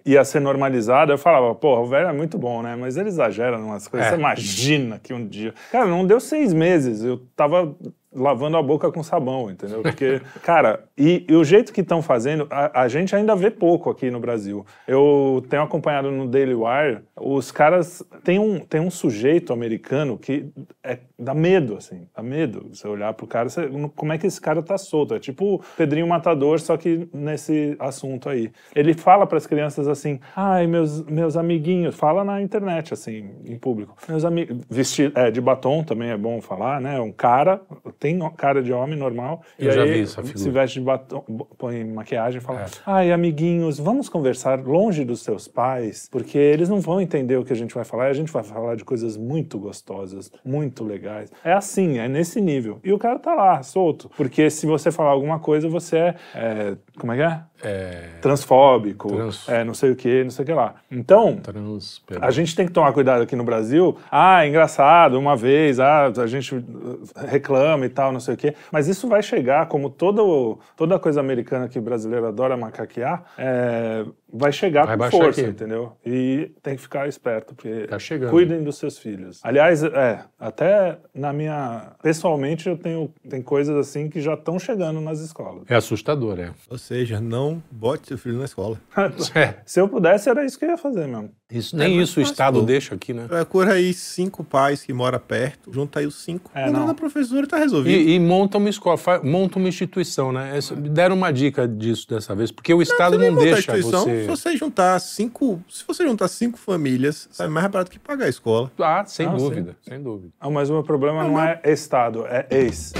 [0.04, 2.76] ia ser normalizado, eu falava, porra, o velho é muito bom, né?
[2.76, 4.08] Mas ele exagera em umas coisas.
[4.08, 4.10] É.
[4.12, 5.52] Você imagina que um dia.
[5.70, 7.02] Cara, não deu seis meses.
[7.02, 7.74] Eu tava
[8.14, 9.82] lavando a boca com sabão, entendeu?
[9.82, 13.90] Porque, cara, e, e o jeito que estão fazendo, a, a gente ainda vê pouco
[13.90, 14.64] aqui no Brasil.
[14.86, 18.02] Eu tenho acompanhado no Daily Wire, os caras.
[18.22, 20.46] Tem um, tem um sujeito americano que
[20.82, 22.68] é, dá medo, assim, dá medo.
[22.72, 25.14] Você olhar pro cara, você- como é que esse cara tá solto?
[25.14, 28.50] É tipo Pedrinho Matador, só que nesse assunto aí.
[28.74, 33.58] Ele fala para as crianças assim: ai, meus, meus amiguinhos, fala na internet, assim, em
[33.58, 33.96] público.
[34.08, 34.58] Meus amigos.
[34.68, 37.00] Vestido, é, de batom também é bom falar, né?
[37.00, 37.60] Um cara,
[38.04, 39.42] tem cara de homem normal.
[39.58, 40.38] Eu e já aí vi essa figura.
[40.38, 41.24] Se veste de batom,
[41.56, 46.82] põe maquiagem e fala: ai, amiguinhos, vamos conversar longe dos seus pais, porque eles não
[46.82, 49.16] vão entender o que a gente vai falar e a gente vai falar de coisas
[49.16, 51.32] muito gostosas, muito legais.
[51.42, 52.78] É assim, é nesse nível.
[52.84, 54.10] E o cara tá lá, solto.
[54.14, 56.14] Porque se você falar alguma coisa, você é.
[56.34, 57.40] é, como é que é?
[57.62, 60.74] É, Transfóbico, Trans- é, não sei o que, não sei o que lá.
[60.90, 63.96] Então, trans, a gente tem que tomar cuidado aqui no Brasil.
[64.10, 68.54] Ah, engraçado, uma vez, ah, a gente uh, reclama e tal, não sei o quê.
[68.70, 74.04] Mas isso vai chegar, como todo, toda coisa americana que o brasileiro adora macaquear, é,
[74.32, 75.50] vai chegar Vai com força, aqui.
[75.50, 75.92] entendeu?
[76.04, 78.30] E tem que ficar esperto, porque Tá chegando.
[78.30, 79.40] cuidem dos seus filhos.
[79.42, 81.92] Aliás, é, até na minha...
[82.02, 85.62] Pessoalmente, eu tenho tem coisas assim que já estão chegando nas escolas.
[85.68, 86.50] É assustador, é.
[86.68, 88.78] Ou seja, não bote seu filho na escola.
[89.34, 91.30] É, Se eu pudesse, era isso que eu ia fazer mesmo.
[91.50, 92.66] isso, nem mais isso o Estado pô.
[92.66, 93.26] deixa aqui, né?
[93.28, 96.50] Procura aí cinco pais que moram perto, junta aí os cinco.
[96.54, 96.86] É, manda não.
[96.86, 97.96] na professora e tá resolvido.
[97.96, 100.56] E, e monta uma escola, fa- monta uma instituição, né?
[100.56, 104.04] Essa- deram uma dica disso dessa vez, porque o Estado Você não, a deixa instituição,
[104.04, 104.20] você.
[104.22, 108.28] Se você juntar cinco, se você juntar cinco famílias, sai mais barato que pagar a
[108.28, 108.70] escola.
[108.78, 110.32] Ah, sem Ah, dúvida, sem dúvida.
[110.40, 112.92] Ah, mas o meu problema não é Estado, é ex.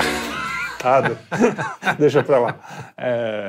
[0.76, 1.16] Estado.
[1.98, 2.92] Deixa pra lá.
[2.96, 3.48] É,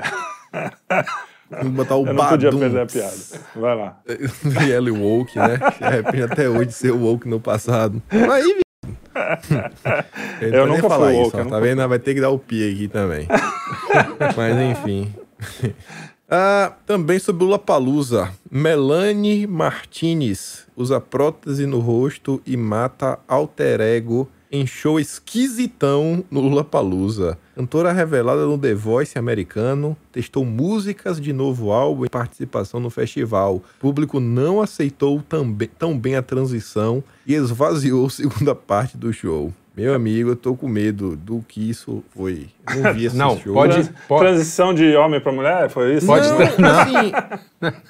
[1.59, 3.15] Que botar o eu não podia perder a piada.
[3.55, 3.99] Vai lá.
[4.67, 5.59] Ele woke, né?
[5.79, 8.01] Arrepende até hoje de ser woke no passado.
[8.09, 8.59] Aí,
[10.41, 11.87] Eu, não nunca falar isso, woke, tá vendo?
[11.87, 13.27] Vai ter que dar o pi aqui também.
[14.35, 15.13] Mas enfim.
[16.29, 18.31] Ah, também sobre o Lapalusa.
[18.49, 27.38] Melanie Martinez usa prótese no rosto e mata alter ego em show esquisitão no Lollapalooza.
[27.55, 33.55] Cantora revelada no The Voice americano, testou músicas de novo álbum em participação no festival.
[33.55, 38.97] O público não aceitou tão bem, tão bem a transição e esvaziou a segunda parte
[38.97, 39.53] do show.
[39.75, 42.47] Meu amigo, eu tô com medo do que isso foi.
[42.73, 43.53] Eu Não vi esse Não, show.
[43.53, 46.05] pode- pode- Transição de homem pra mulher, foi isso?
[46.08, 47.12] Pode não, assim,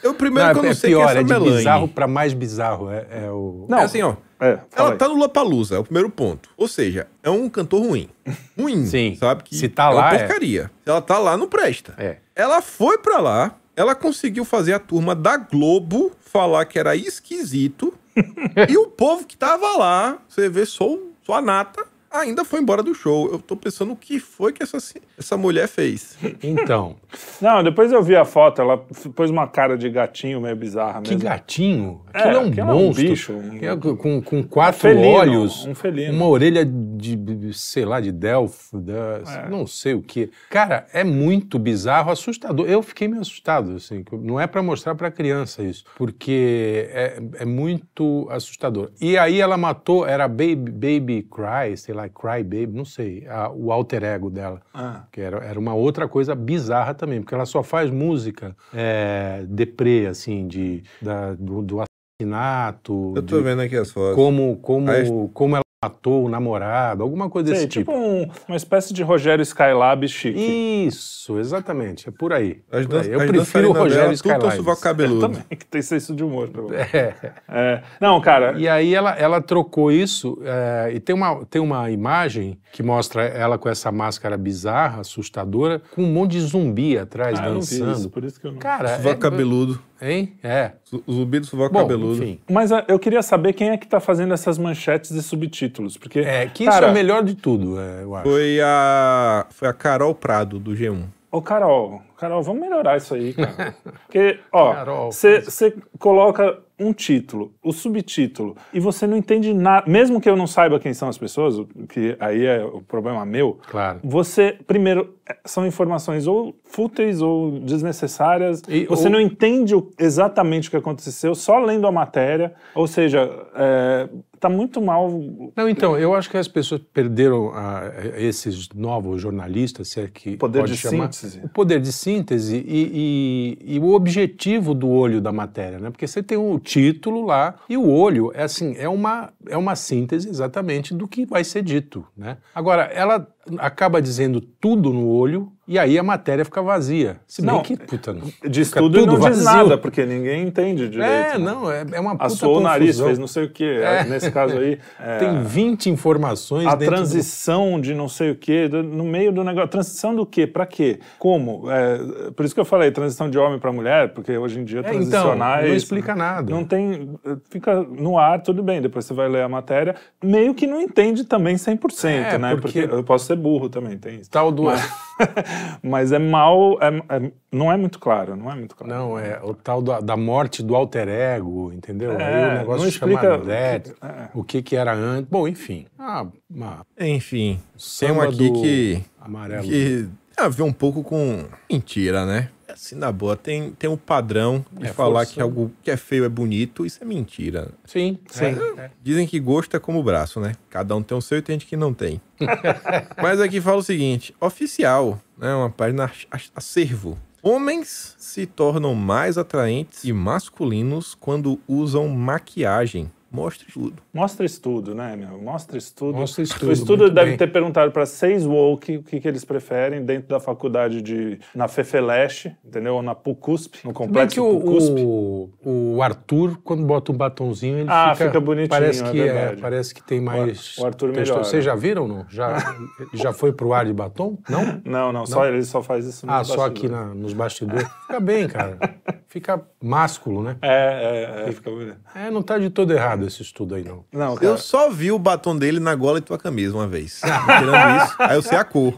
[0.03, 1.57] eu primeiro que eu não é sei pior, quem é essa é de Melanie.
[1.57, 2.89] bizarro pra mais bizarro.
[2.89, 3.67] É, é o.
[3.69, 4.15] Não, É assim, ó.
[4.39, 4.97] É, Ela aí.
[4.97, 6.49] tá no Lollapalooza, é o primeiro ponto.
[6.57, 8.09] Ou seja, é um cantor ruim.
[8.57, 9.15] Ruim, Sim.
[9.19, 9.43] sabe?
[9.43, 10.17] Que Se tá é uma lá, é.
[10.19, 10.71] porcaria.
[10.83, 11.93] Se ela tá lá, não presta.
[11.97, 12.17] É.
[12.35, 17.93] Ela foi pra lá, ela conseguiu fazer a turma da Globo falar que era esquisito.
[18.69, 21.85] e o povo que tava lá, você vê só, só a nata,
[22.19, 23.31] ainda foi embora do show.
[23.31, 24.77] Eu tô pensando o que foi que essa,
[25.17, 26.17] essa mulher fez.
[26.43, 26.95] Então,
[27.41, 28.77] Não, depois eu vi a foto, ela
[29.15, 31.23] pôs uma cara de gatinho meio bizarra que mesmo.
[31.29, 32.01] gatinho.
[32.13, 33.07] É, Aquilo é um aquilo é um monstro.
[33.07, 36.13] bicho, um- Que é com, com quatro felino, olhos, um felino.
[36.13, 39.49] uma orelha de, sei lá, de Delfo, da- É.
[39.49, 40.29] não sei o que.
[40.49, 42.67] Cara, é muito bizarro, assustador.
[42.69, 44.03] Eu fiquei meio assustado, assim.
[44.03, 48.91] que Não é pra mostrar pra criança isso, porque é, é muito assustador.
[48.99, 53.49] E aí ela matou, era Baby, Baby Cry, sei lá, Cry Baby, não sei, a-
[53.51, 54.61] o alter ego dela.
[54.73, 55.03] Ah.
[55.11, 60.07] Que era, era uma outra coisa bizarra também, porque ela só faz música é, deprê,
[60.07, 64.15] assim, de, da- do, do assassinato, Eu tô de vendo aqui as fotos.
[64.15, 67.91] como, como, Aí- como ela matou o namorado, alguma coisa desse Sei, tipo.
[67.91, 70.39] tipo um- uma espécie de Rogério Skylab chique.
[70.87, 72.61] Isso, exatamente, é por aí.
[72.71, 73.09] As por aí.
[73.11, 74.55] Eu as prefiro o Rogério tudo um Skylab.
[74.55, 75.21] sovaco cabeludo.
[75.21, 76.47] Também, que tem senso de humor.
[76.49, 76.85] pelo menos.
[76.93, 77.15] É.
[77.47, 77.81] É.
[78.01, 82.57] Não, cara, E aí ela, ela trocou isso, é, e tem uma, tem uma imagem
[82.71, 87.45] que mostra ela com essa máscara bizarra, assustadora, com um monte de zumbi atrás ah,
[87.47, 87.91] eu não vi dançando.
[87.99, 88.59] isso, por isso que eu não...
[88.59, 89.79] Cara, Sovaco é- cabeludo.
[90.05, 90.33] Hein?
[90.43, 90.71] É.
[91.09, 92.23] Zumbi do sovaco Bom, cabeludo.
[92.23, 92.39] enfim.
[92.49, 96.19] Mas ah, eu queria saber quem é que tá fazendo essas manchetes e subtítulos, porque...
[96.19, 98.29] É, que cara, isso é o melhor de tudo, é, eu acho.
[98.29, 101.05] Foi a, foi a Carol Prado, do G1.
[101.31, 103.75] Ô, Carol, Carol, vamos melhorar isso aí, cara.
[104.05, 110.29] Porque, ó, você coloca um título, o subtítulo, e você não entende nada, mesmo que
[110.29, 113.99] eu não saiba quem são as pessoas, o que aí é o problema meu, Claro.
[114.03, 120.67] você, primeiro, são informações ou fúteis ou desnecessárias, E- você ou- não entende o- exatamente
[120.67, 123.21] o que aconteceu só lendo a matéria, ou seja,
[123.55, 125.09] é, tá muito mal...
[125.55, 130.35] Não, então, eu acho que as pessoas perderam ah, esses novos jornalistas, se é que
[130.35, 131.39] Poder pode de chamar, síntese.
[131.41, 135.89] o poder de síntese e, e- e o objetivo do olho da matéria, né?
[135.89, 139.75] Porque você tem o título lá e o olho é assim, é uma, é uma
[139.75, 142.37] síntese exatamente do que vai ser dito, né?
[142.53, 143.27] Agora, ela
[143.59, 147.17] acaba dizendo tudo no olho e aí a matéria fica vazia.
[147.27, 148.21] Se bem Não, que, puta, não.
[148.47, 149.43] Diz tudo e não diz vazio.
[149.43, 151.11] nada, porque ninguém entende direito.
[151.11, 151.43] É, né?
[151.43, 153.05] não, é, é uma puta Assou o nariz, confusão.
[153.07, 153.79] fez não sei o quê.
[154.07, 154.77] Nesse caso aí.
[154.99, 159.03] é, Tem 20 informações a dentro do- transição de não sei o quê, do- no
[159.05, 159.69] meio do negócio.
[159.69, 160.45] Transição do quê?
[160.45, 160.99] Pra quê?
[161.17, 161.63] Como?
[161.71, 164.79] É, por isso que eu falei, transição de homem pra mulher, porque hoje em dia
[164.79, 165.67] É, então, transicionais.
[165.67, 166.51] não explica nada.
[166.53, 167.09] Não tem.
[167.49, 168.81] Fica no ar, tudo bem.
[168.83, 169.95] Depois você vai ler a matéria.
[170.23, 172.55] Meio que não entende também 100%, É, né?
[172.55, 174.29] porque- Porque eu posso ser burro também, tem isso.
[174.29, 174.63] Tal do.
[175.81, 176.77] Mas é mal.
[176.81, 178.93] é- é- não é muito claro, não é muito claro.
[178.93, 182.11] Não, é o tal da, da morte do alter ego, entendeu?
[182.19, 184.29] É, Aí o negócio não chama explica- é.
[184.33, 185.29] o que que era antes.
[185.29, 185.85] Bom, enfim.
[185.97, 187.59] Ah, uma Enfim,
[187.99, 189.63] tem um aqui do que, amarelo.
[189.63, 192.49] que tem a ver um pouco com mentira, né?
[192.75, 195.33] Assim, na boa, tem, tem um padrão de É, falar forçando.
[195.33, 197.69] que algo que é feio é bonito, isso é mentira.
[197.85, 198.45] Sim, Sim.
[198.77, 198.91] é, é.
[199.01, 200.53] Dizem que gosto é como o braço, né?
[200.69, 202.21] Cada um tem o seu e tem gente que não tem.
[203.21, 205.53] Mas aqui fala o seguinte: oficial, né?
[205.55, 206.11] Uma página
[206.55, 207.17] acervo.
[207.41, 213.11] Homens se tornam mais atraentes e masculinos quando usam maquiagem.
[213.35, 213.93] Mostre tudo.
[214.13, 215.37] Mostra estudo, né, meu?
[215.41, 216.17] Mostra estudo.
[216.17, 217.37] Mostra estudo, O estudo deve bem.
[217.37, 221.39] ter perguntado para seis woke o que, que eles preferem dentro da faculdade de.
[221.53, 222.95] na Fefeleche, entendeu?
[222.95, 225.01] Ou na PUCUSP, no complexo que o, PUCUSP.
[225.03, 225.49] o,
[225.95, 229.23] o Arthur, quando bota um batonzinho, ele Ah, fica, fica bonitinho, Parece é que é,
[229.33, 229.61] verdade.
[229.61, 230.77] parece que tem mais.
[230.77, 231.43] o Arthur melhora.
[231.43, 232.25] Vocês já viram, não?
[232.29, 232.57] Já,
[233.13, 234.37] já foi pro ar de batom?
[234.49, 234.81] Não?
[234.85, 237.07] Não, não, só ele só faz isso Ah, nos só aqui bastidores.
[237.07, 237.87] na- nos bastidores.
[238.07, 238.77] Fica bem, cara.
[239.27, 240.55] Fica másculo, né?
[240.61, 241.97] É, é, é, fica bonito.
[242.15, 244.05] É, não tá de todo errado esse estudo aí, não.
[244.11, 244.47] Não, cara.
[244.47, 247.21] Eu só vi o batom dele na gola de tua camisa uma vez.
[247.21, 248.93] Tirando isso, aí eu sei a cor.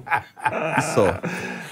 [0.78, 1.20] E só.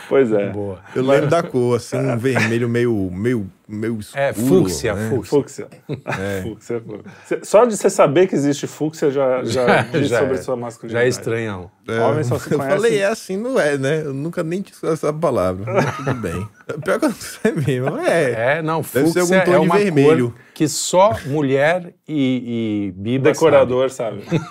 [0.08, 0.50] Pois é.
[0.52, 0.80] Boa.
[0.96, 4.22] Eu lembro da cor, assim, um vermelho meio, meio, meio escuro.
[4.24, 5.10] É, fúcsia, né?
[5.10, 5.30] fúcsia.
[5.30, 5.68] Fúcsia.
[6.44, 7.40] Fúcsia, fúcsia.
[7.44, 10.42] Só de você saber que existe fúcsia já, já diz Já sobre é.
[10.42, 11.06] sua Já masculinidade.
[11.06, 11.72] é estranhão.
[11.88, 14.02] É, Homem só se eu conhece- falei, é assim, não é, né?
[14.06, 15.72] Eu nunca nem tinha escutado essa palavra.
[15.74, 16.48] Mas tudo bem.
[16.84, 17.98] Pior que eu não sei mesmo.
[18.00, 18.58] É.
[18.58, 20.32] É, não, fúcsia algum tom é uma vermelho.
[20.32, 24.24] cor que só mulher e, e biba Decorador, sabe?
[24.26, 24.42] sabe.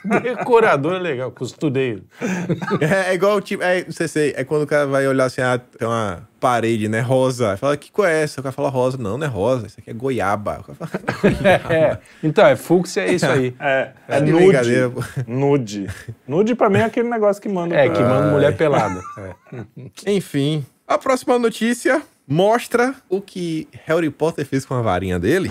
[0.22, 2.02] Decorador é legal, costureiro.
[2.80, 5.40] É, é igual, tipo, é, não sei se é quando o cara vai olhar assim,
[5.40, 7.56] ah, tem uma parede, né, rosa.
[7.56, 8.40] Fala, que cor é essa?
[8.40, 8.98] O cara fala rosa.
[8.98, 10.60] Não, não é rosa, isso aqui é goiaba.
[10.60, 10.90] O cara fala,
[11.72, 13.54] É, então, é fúcsia é isso aí.
[13.60, 14.58] É, é de nude.
[14.94, 15.02] pô.
[15.26, 15.86] Nude.
[16.26, 19.00] Nude pra mim é aquele negócio que manda É, pra- que manda mulher pelada.
[19.18, 19.62] É.
[20.12, 25.50] Enfim, a próxima notícia mostra o que Harry Potter fez com a varinha dele.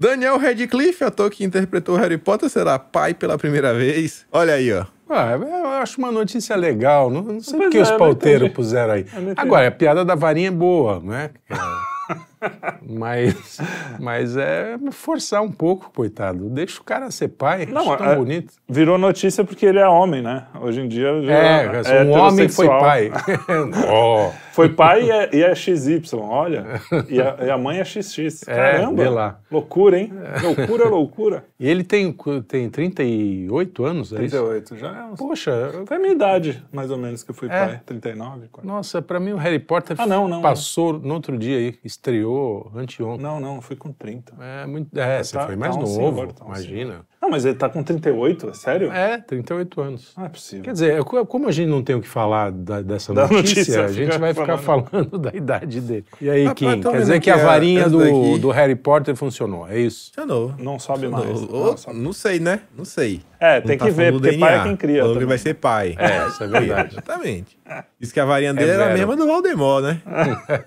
[0.00, 4.26] Daniel Radcliffe, ator que interpretou Harry Potter, será pai pela primeira vez.
[4.32, 4.86] Olha aí, ó.
[5.08, 7.10] Ah, eu acho uma notícia legal.
[7.10, 9.02] Não, não sei por que é, os não pauteiros puseram aí.
[9.02, 9.34] Entendi.
[9.36, 11.30] Agora, a piada da varinha é boa, não é?
[12.40, 12.74] É.
[12.88, 13.58] Mas,
[13.98, 16.48] mas é forçar um pouco, coitado.
[16.50, 17.66] Deixa o cara ser pai.
[17.66, 18.52] Não, acho tão é- bonito.
[18.68, 20.46] Virou notícia porque ele é homem, né?
[20.60, 23.10] Hoje em dia já É, um homem foi pai.
[23.88, 26.80] Ó, Foi pai e é, e é XY, olha.
[27.08, 28.42] E a, e a mãe é XX.
[28.48, 29.02] É, Caramba.
[29.02, 29.38] vê lá.
[29.50, 30.12] Loucura, hein?
[30.42, 31.44] Loucura, loucura.
[31.58, 32.14] E ele tem,
[32.46, 34.36] tem 38 anos, é isso?
[34.36, 35.18] 38, já é uns...
[35.18, 37.66] Poxa, Foi a minha idade, mais ou menos, que eu fui É.
[37.66, 37.80] pai.
[37.86, 38.62] 39, 40.
[38.74, 42.25] nossa, pra mim o Harry Potter Ah, não, não, passou no outro dia aí, estreou
[42.74, 43.22] anteontem.
[43.22, 44.34] Não, não, fui com 30.
[44.42, 47.06] É, muito, é você Tá- foi mais tá novo, senhor, tá um imagina.
[47.26, 48.92] Não, mas ele tá com 38, é sério?
[48.92, 50.12] É, 38 anos.
[50.16, 50.62] Não é possível.
[50.62, 53.82] Quer dizer, co- como a gente não tem o que falar da- dessa Da notícia,
[53.82, 54.86] notícia, a gente vai ficar falando.
[54.88, 56.04] falando da idade dele.
[56.20, 58.76] E aí, Rapaz, Kim, tô quer dizer que a aqui, ó, varinha do, do Harry
[58.76, 60.12] Potter funcionou, é isso?
[60.14, 60.54] Funcionou.
[60.56, 61.24] Não sobe mais.
[61.24, 61.60] Funcionou.
[61.60, 61.98] Não, Ou- sobe.
[61.98, 62.60] não sei, né?
[62.78, 63.22] Não sei.
[63.40, 64.64] É, Não tem tá que ver, falando do porque pai é DNA.
[64.68, 65.00] quem cria.
[65.02, 65.94] Falou que vai ser pai.
[65.98, 66.92] É, isso é verdade.
[66.94, 67.58] Exatamente.
[68.00, 70.00] Diz que a varinha dele era a mesma do Valdemar, né?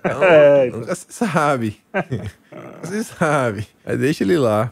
[0.04, 0.80] Então, É, então.
[0.80, 1.78] nunca se sabe.
[2.82, 3.66] Você sabe.
[3.84, 4.70] Mas deixa ele lá.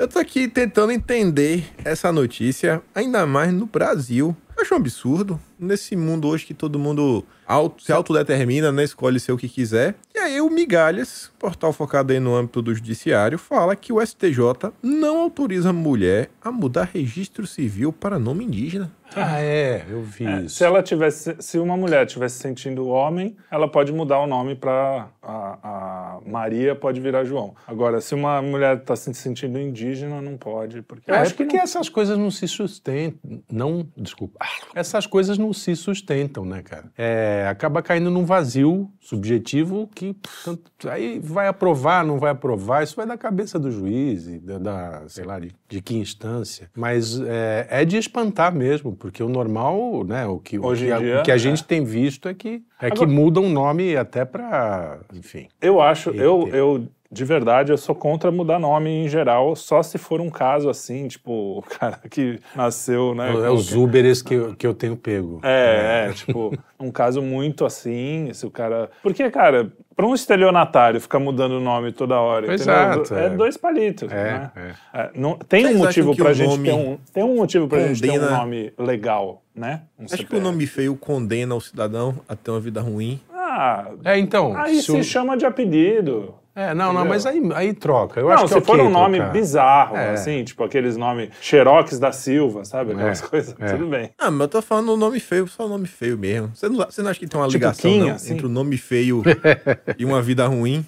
[0.00, 4.34] Eu tô aqui tentando entender essa notícia, ainda mais no Brasil.
[4.58, 5.38] Acho um absurdo.
[5.60, 8.82] Nesse mundo hoje que todo mundo auto- se autodetermina, né?
[8.84, 9.94] Escolhe ser o que quiser.
[10.14, 14.72] E aí o Migalhas, portal focado aí no âmbito do judiciário, fala que o STJ
[14.82, 18.90] não autoriza mulher a mudar registro civil para nome indígena.
[19.16, 20.54] Ah, é, eu vi É, isso.
[20.54, 24.54] se ela tivesse, se uma mulher tivesse se sentindo homem, ela pode mudar o nome
[24.54, 27.52] para a, a Maria pode virar João.
[27.66, 31.42] Agora, se uma mulher está se sentindo indígena, não pode, porque eu É, acho que
[31.42, 33.42] porque não- essas coisas não se sustentam.
[33.50, 34.38] Não, desculpa.
[34.76, 36.90] Essas coisas não se sustentam, né, cara?
[36.96, 42.82] É, acaba caindo num vazio subjetivo que tanto- aí vai aprovar, não vai aprovar.
[42.82, 46.70] Isso vai da cabeça do juiz, e da, da, sei lá, de, de que instância.
[46.76, 50.90] Mas é, é de espantar mesmo, porque o normal, né, o que, o Hoje que,
[50.90, 51.38] em a- dia, o que a é.
[51.38, 55.48] gente tem visto é que, é que Agora- mudam o nome até para, enfim.
[55.60, 59.98] Eu acho, eu, eu, de verdade, eu sou contra mudar nome em geral, só se
[59.98, 63.30] for um caso assim, tipo, o cara que nasceu, né?
[63.30, 65.40] É, os Uberes que eu, que eu tenho pego.
[65.42, 68.90] É, é, tipo, um caso muito assim, se o cara...
[69.02, 72.52] Porque, cara, para um estelionatário ficar mudando o nome toda hora?
[72.54, 73.30] Exato, é é.
[73.30, 74.50] dois palitos, É, né?
[74.56, 74.72] é.
[75.00, 76.98] É, não, tem Vocês um motivo pra o gente nome ter um...
[77.12, 79.82] Tem um motivo pra gente ter um condena- nome legal, né?
[79.98, 80.40] Um Acho que o CPF.
[80.44, 83.20] nome feio condena o cidadão a ter uma vida ruim.
[83.34, 84.56] Ah, É, então.
[84.56, 86.34] aí se o- chama de apelido.
[86.60, 87.08] É, não, não, Entendeu?
[87.08, 88.20] mas aí, aí troca.
[88.20, 89.32] Eu não, acho que se é for ok um nome trocar.
[89.32, 90.10] bizarro, É.
[90.10, 92.92] assim, tipo aqueles nomes Xerox da Silva, sabe?
[92.92, 93.66] Aquelas É, coisas, é.
[93.72, 94.10] tudo bem.
[94.18, 96.50] Ah, mas eu tô falando o nome feio, só o nome feio mesmo.
[96.54, 98.34] Você não, você não acha que tem uma Tipo ligação Kim, não, assim?
[98.34, 99.22] entre o nome feio
[99.98, 100.84] e uma vida ruim?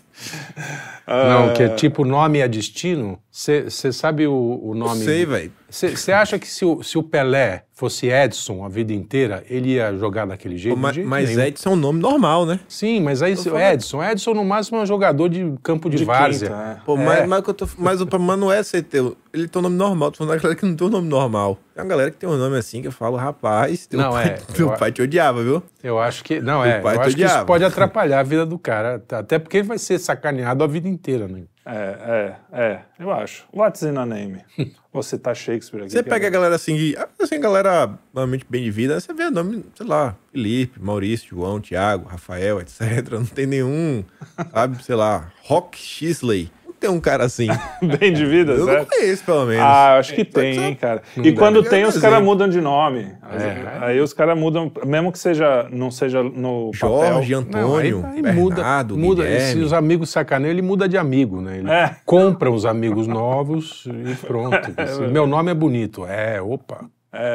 [1.07, 3.19] Não, que é tipo nome a destino.
[3.31, 5.05] Você sabe o, o Não nome.
[5.05, 5.53] sei, velho.
[5.69, 9.93] Você acha que se o, se o Pelé fosse Edson a vida inteira, ele ia
[9.97, 10.77] jogar daquele jeito?
[10.77, 11.43] Mas, mas nenhum.
[11.43, 12.61] Edson é um nome normal, né?
[12.69, 14.03] Sim, mas aí se- falando- Edson.
[14.05, 16.49] Edson, no máximo, é um jogador de campo de, De várzea.
[16.49, 16.85] quinta, é.
[16.85, 17.05] Pô, É.
[17.05, 19.17] mas, mas, eu tô- mas o problema não é ser teu.
[19.33, 20.11] Ele tem um nome normal.
[20.11, 21.59] Tô falando da galera que não tem um nome normal.
[21.75, 24.27] Tem uma galera que tem um nome assim que eu falo, rapaz, teu, Não, pai,
[24.29, 25.63] é, teu eu- pai te odiava, viu?
[25.83, 26.41] Eu acho que.
[26.41, 26.81] Não, O é.
[26.81, 27.47] pai Eu te acho que isso odiava.
[27.47, 29.03] pode atrapalhar a vida do cara.
[29.11, 31.45] Até porque ele vai ser sacaneado a vida inteira, né?
[31.65, 33.45] É, é, é, eu acho.
[33.55, 34.41] What's in a name?
[34.93, 35.93] Você tá Shakespeare aqui.
[35.93, 39.25] Você pega é- a galera assim, que- assim, galera normalmente bem de vida, você vê
[39.25, 43.09] o nome, sei lá, Felipe, Maurício, João, Tiago, Rafael, etc.
[43.13, 44.05] Não tem nenhum,
[44.53, 46.51] sabe, sei lá, Rock Shisley.
[46.83, 47.47] Não tem um cara assim.
[48.01, 48.89] Bem de vida, Eu não certo?
[48.89, 49.63] conheço, pelo menos.
[49.63, 51.03] Ah, acho que tem, hein, cara.
[51.17, 53.07] Não E quando tem, os caras mudam de nome.
[53.33, 53.85] É.
[53.87, 57.39] Aí os caras mudam, mesmo que seja, não seja no Jorge, papel.
[57.39, 59.41] Antônio, Não, aí, aí Bernardo, muda, muda.
[59.41, 61.59] Se os amigos sacaneiam, ele muda de amigo, né?
[61.59, 61.97] Ele É.
[62.05, 64.57] compra os amigos novos e pronto.
[64.77, 66.05] Assim, meu nome é bonito.
[66.07, 66.85] É, opa.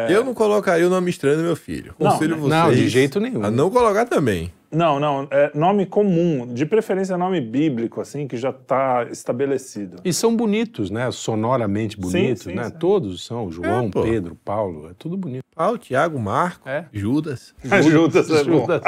[0.09, 1.93] Eu não colocaria o nome estranho do meu filho.
[1.99, 3.43] Não, Conselho vocês não, de jeito nenhum.
[3.45, 4.51] a não colocar também.
[4.71, 9.97] Não, não, é nome comum, de preferência nome bíblico, assim, que já tá estabelecido.
[10.03, 11.09] E são bonitos, né?
[11.11, 12.65] Sonoramente bonitos, sim, né?
[12.65, 12.71] sim.
[12.77, 13.49] Todos são.
[13.51, 14.01] João, É.
[14.01, 15.43] Pedro, Paulo, é tudo bonito.
[15.55, 16.85] Paulo, Tiago, Marco, É.
[16.91, 17.55] Judas.
[17.89, 18.59] Judas é bom.
[18.59, 18.81] Judas,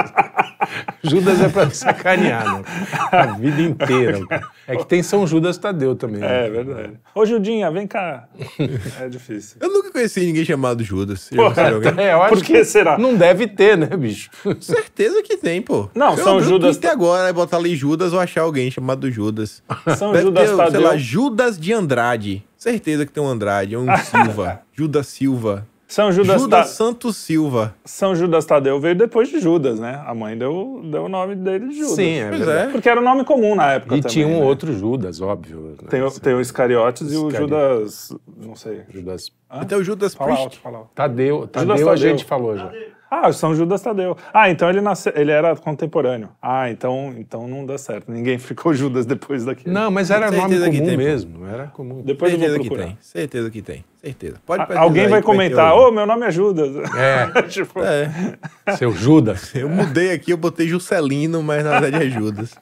[1.03, 2.63] Judas é pra sacanear, né?
[3.11, 4.19] A vida inteira.
[4.67, 6.19] É que tem São Judas Tadeu também.
[6.21, 6.47] né?
[6.47, 6.93] É verdade.
[7.15, 8.27] Ô, Judinha, vem cá.
[8.99, 9.57] É difícil.
[9.61, 11.29] Eu nunca conheci ninguém chamado Judas.
[11.33, 11.89] Alguém?
[11.99, 12.97] É, eu acho Por que que será?
[12.97, 14.29] Não deve ter, né, bicho?
[14.59, 15.78] Certeza que tem, pô.
[15.95, 18.69] Não, Eu São abrir o Judas- Twitter agora, é botar ali Judas ou achar alguém
[18.71, 19.61] chamado Judas.
[19.97, 20.71] São Deve Judas ter, Tadeu.
[20.71, 22.43] sei lá, Judas de Andrade.
[22.57, 24.61] Certeza que tem um Andrade, é um Silva.
[24.73, 25.67] Judas Silva.
[25.87, 27.73] São Judas, Judas Ta- Santos Silva.
[27.83, 29.99] São Judas Tadeu veio depois de Judas, né?
[30.05, 31.95] A mãe deu, deu o nome dele de Judas.
[31.95, 32.69] Sim, é Pois verdade.
[32.69, 32.71] é.
[32.71, 34.13] Porque era um nome comum na época E também.
[34.13, 34.45] tinha um né?
[34.45, 35.75] outro Judas, óbvio.
[35.81, 35.87] né?
[35.89, 37.31] Tem, o- tem o Iscariotes e o.
[37.31, 38.15] Judas.
[38.39, 38.81] Não sei.
[38.93, 39.31] Judas.
[39.49, 40.43] Até o Judas Fala Priest.
[40.45, 40.89] alto, fala alto.
[40.93, 42.09] Tadeu, Tadeu, Judas a Tadeu.
[42.11, 42.71] gente falou já.
[43.09, 44.15] Ah, São Judas Tadeu.
[44.33, 46.29] Ah, então ele nasceu, ele era contemporâneo.
[46.41, 48.11] Ah, então, então não dá certo.
[48.11, 49.73] Ninguém ficou Judas depois daquele.
[49.73, 51.45] Não, mas era nome Certeza comum tem, mesmo.
[51.47, 52.01] Era comum.
[52.03, 52.87] Depois eu vou Certeza que procurar.
[52.89, 52.97] tem.
[53.01, 53.83] Certeza que tem.
[54.01, 54.37] Certeza.
[54.45, 56.73] Pode A- Alguém vai comentar, ô, meu nome é Judas.
[56.95, 58.37] É, tipo, É,
[58.77, 59.53] seu Judas.
[59.53, 62.55] eu mudei aqui, eu botei Juscelino, mas na verdade é Judas.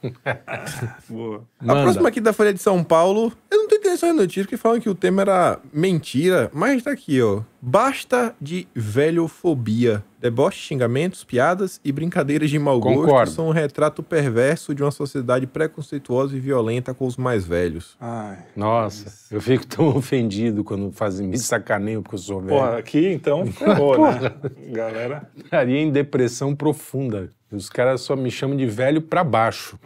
[1.08, 1.44] boa.
[1.60, 1.82] A Manda.
[1.82, 4.80] próxima aqui da Folha de São Paulo, eu não tô entendendo essas notícias que falam
[4.80, 7.40] que o tema era mentira, mas tá aqui, ó.
[7.60, 10.04] Basta de velhofobia.
[10.20, 13.30] Deboche, xingamentos, piadas e brincadeiras de mau gosto Concordo.
[13.30, 17.96] são um retrato perverso de uma sociedade preconceituosa e violenta com os mais velhos.
[18.00, 18.36] Ai.
[18.56, 22.58] Nossa, eu fico tão ofendido quando fazem me sacaneiam porque eu sou velho.
[22.58, 24.32] Porra, aqui então ferrou, né?
[24.70, 25.28] Galera.
[25.36, 27.30] Estaria em depressão profunda.
[27.50, 29.78] Os caras só me chamam de velho pra baixo.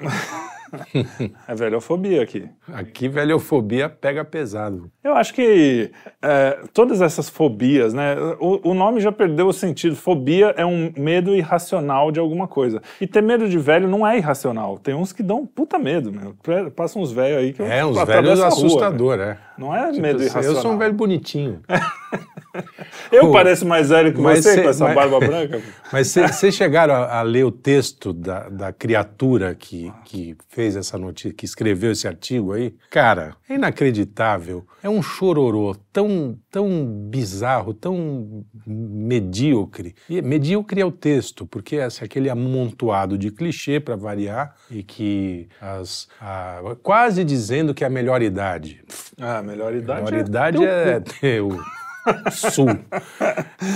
[1.47, 2.49] É velhofobia aqui.
[2.73, 4.91] Aqui, velhofobia pega pesado.
[5.03, 8.14] Eu acho que é, todas essas fobias, né?
[8.41, 9.95] O, o nome já perdeu o sentido.
[9.97, 12.81] Fobia é um medo irracional de alguma coisa.
[13.01, 14.79] E ter medo de velho não é irracional.
[14.79, 16.35] Tem uns que dão puta medo, meu.
[16.70, 19.39] Passam uns velhos aí que eu É, uns velhos rua, assustador, é.
[19.59, 20.57] Não é Tipo medo irracional.
[20.57, 21.61] eu sou um velho bonitinho.
[23.11, 25.61] Eu Pô, pareço mais velho que você cê- com essa mas- barba branca?
[25.92, 30.96] Mas vocês chegaram a, a ler o texto da, da criatura que, que fez essa
[30.98, 32.74] notícia, que escreveu esse artigo aí?
[32.90, 34.66] Cara, é inacreditável.
[34.82, 36.68] É um chororô tão, tão
[37.11, 39.94] bizarro, tão medíocre.
[40.09, 44.82] E medíocre é o texto, porque é assim, aquele amontoado de clichê para variar e
[44.82, 48.82] que as, a- quase dizendo que é a melhor idade.
[49.20, 50.05] Ah, melhor A idade.
[50.05, 51.59] melhor idade é ter o
[52.30, 52.68] sul.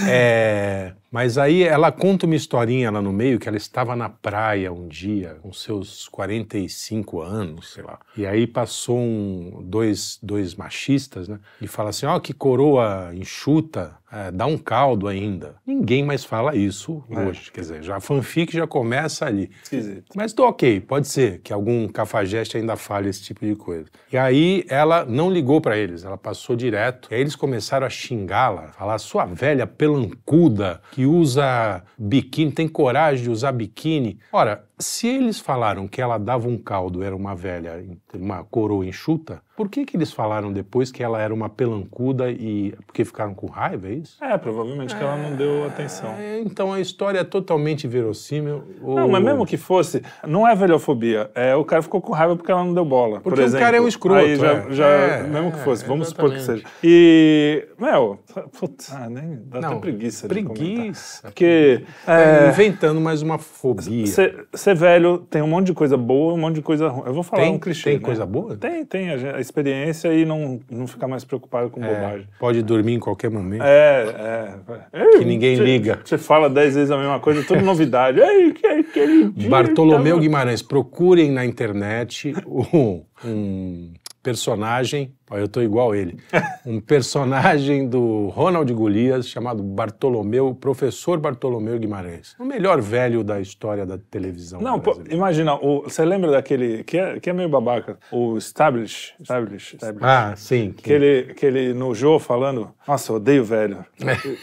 [0.09, 4.71] É, mas aí ela conta uma historinha lá no meio que ela estava na praia
[4.71, 7.99] um dia, com seus 45 anos, sei lá.
[8.15, 11.41] E aí passou um, dois, dois machistas, né?
[11.59, 15.57] E fala assim: ó, que coroa enxuta, é, dá um caldo ainda.
[15.67, 17.51] Ninguém mais fala isso hoje.
[17.51, 19.51] Quer dizer, já a fanfic já começa ali.
[19.63, 20.13] Esquisito.
[20.15, 23.87] Mas tô ok, pode ser que algum cafajeste ainda fale esse tipo de coisa.
[24.13, 27.09] E aí ela não ligou pra eles, ela passou direto.
[27.11, 33.25] E aí eles começaram a xingá-la, falar sua velha pelancuda que usa biquíni, tem coragem
[33.25, 34.19] de usar biquíni.
[34.33, 37.83] Ora, se eles falaram que ela dava um caldo, era uma velha,
[38.15, 42.75] uma coroa enxuta, por que que eles falaram depois que ela era uma pelancuda e
[42.87, 44.23] porque ficaram com raiva, é isso?
[44.23, 46.11] É, provavelmente que ela não deu atenção.
[46.19, 48.63] É, então a história é totalmente verossímil.
[48.83, 51.31] Não, mas mesmo que fosse, não é velhofobia.
[51.35, 53.21] É, o cara ficou com raiva porque ela não deu bola.
[53.23, 53.65] Porque por o exemplo.
[53.65, 54.71] cara é um escroto, Aí já, é.
[54.73, 56.63] já- É, mesmo que é, fosse, vamos supor que seja.
[56.85, 58.19] E, meu,
[58.61, 61.23] putz, ah, nem, dá até preguiça preguiça.
[61.23, 64.07] Porque É, é, inventando mais uma fobia.
[64.07, 67.05] ser, ser velho tem um monte de coisa boa um monte de coisa ruim.
[67.07, 67.85] Eu vou falar Tem- um clichê.
[67.91, 68.05] tem né?
[68.05, 68.57] coisa boa?
[68.57, 69.11] Tem, tem.
[69.11, 72.27] A, experiência e não, não ficar mais preocupado com É, bobagem.
[72.41, 73.63] pode dormir em qualquer momento.
[73.63, 74.55] É,
[74.93, 75.19] é.
[75.19, 76.01] Que ninguém liga.
[76.05, 78.21] Você fala dez vezes a mesma coisa, tudo novidade.
[78.21, 83.93] Ei, que, aquele dia Bartolomeu tava- Guimarães, procurem na internet um, um
[84.23, 86.19] personagem, eu tô igual ele,
[86.65, 92.35] um personagem do Ronald Golias chamado Bartolomeu, professor Bartolomeu Guimarães.
[92.39, 97.19] O melhor velho da história da televisão Não, pô, imagina, você lembra daquele, que é,
[97.19, 100.05] que é meio babaca, o Stablish, Stablish, Stablish.
[100.05, 100.73] Ah, sim.
[100.77, 103.85] Que ele, que ele no Jô falando, nossa, eu odeio velho.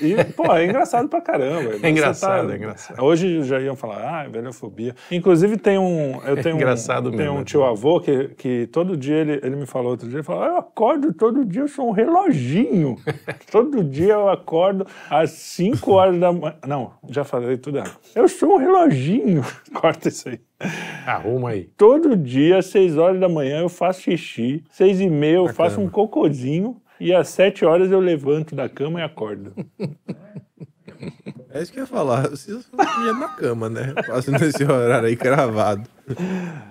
[0.01, 1.77] E, e, pô, é engraçado pra caramba.
[1.79, 3.03] Você engraçado, tá- é engraçado.
[3.03, 4.95] Hoje já iam falar, ah, velhofobia.
[5.11, 7.43] Inclusive tem um, eu tenho engraçado um, mesmo, Tem um né?
[7.45, 10.57] tio avô que, que todo dia ele, ele me falou outro dia, ele falou, eu
[10.73, 12.97] acordo todo dia, eu sou um reloginho.
[13.51, 16.55] todo dia eu acordo às 5 horas da manhã.
[16.67, 17.95] Não, já falei tudo errado.
[18.15, 19.45] Eu sou um reloginho.
[19.71, 20.39] Corta isso aí.
[21.05, 21.69] Arruma aí.
[21.77, 24.63] Todo dia, às 6 horas da manhã, eu faço xixi.
[24.71, 26.81] 6 e meia eu faço um cocôzinho.
[26.99, 29.53] E às 7 horas eu levanto da cama e acordo.
[31.51, 32.29] É isso que eu ia falar.
[32.29, 32.67] Vocês
[33.05, 33.93] ia na cama, né?
[34.07, 35.87] Fazendo esse horário aí cravado.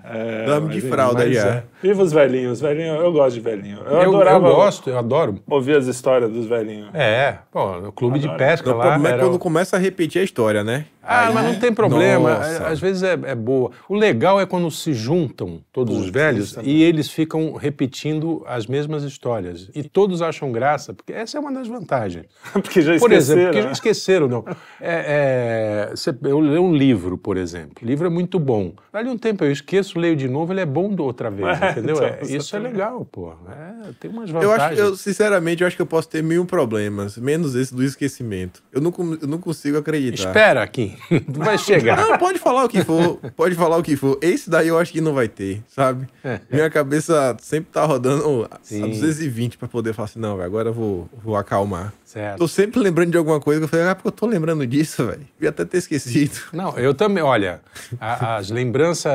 [0.05, 1.47] É, Dame de enfim, fralda já.
[1.49, 1.65] é.
[1.83, 2.53] Viva os velhinhos.
[2.55, 3.79] Os velhinhos, eu gosto de velhinho.
[3.79, 5.39] Eu, Eu, eu adorava gosto, eu adoro.
[5.49, 6.91] ouvir as histórias dos velhinhos.
[6.95, 8.39] É, pô, o clube de Adoro.
[8.39, 8.85] pesca O lá.
[8.93, 10.87] problema é quando o- começa a repetir a história, né?
[11.05, 12.35] Ah, Aí- mas não tem problema.
[12.37, 12.69] Nossa.
[12.69, 13.73] Às vezes é, é boa.
[13.89, 19.03] O legal é quando se juntam todos os velhos e eles ficam repetindo as mesmas
[19.03, 19.69] histórias.
[19.75, 22.27] E todos acham graça, porque essa é uma das vantagens.
[22.53, 23.45] Porque já Por exemplo, esqueceram.
[23.47, 23.73] porque já né?
[23.73, 24.45] esqueceram, não.
[24.81, 27.73] É, é, você- eu leio um livro, por exemplo.
[27.83, 28.73] O livro é muito bom.
[28.93, 31.71] Dali um tempo eu esqueço, leio de novo, ele é bom do outra vez, É,
[31.71, 31.97] entendeu?
[31.97, 33.33] então, É, isso é legal, pô.
[33.49, 34.79] É, tem umas Eu acho, vantagens.
[34.81, 38.63] eu, sinceramente, eu acho que eu posso ter mil problemas, menos esse do esquecimento.
[38.73, 40.29] Eu não, eu não consigo acreditar.
[40.29, 40.97] Espera aqui,
[41.33, 41.97] tu vai chegar.
[41.97, 44.19] Não, pode falar o que for, pode falar o que for.
[44.21, 46.07] Esse daí eu acho que não vai ter, sabe?
[46.51, 48.81] Minha cabeça sempre tá rodando a Sim.
[48.91, 51.93] 220 pra poder falar assim, não, velho, agora eu vou, vou acalmar.
[52.05, 52.39] Certo.
[52.39, 55.07] Tô sempre lembrando de alguma coisa que eu falei, ah, porque eu tô lembrando disso,
[55.07, 55.27] velho.
[55.35, 56.39] Devia até ter esquecido.
[56.53, 57.61] Não, eu também, olha,
[57.99, 59.12] a- as lembranças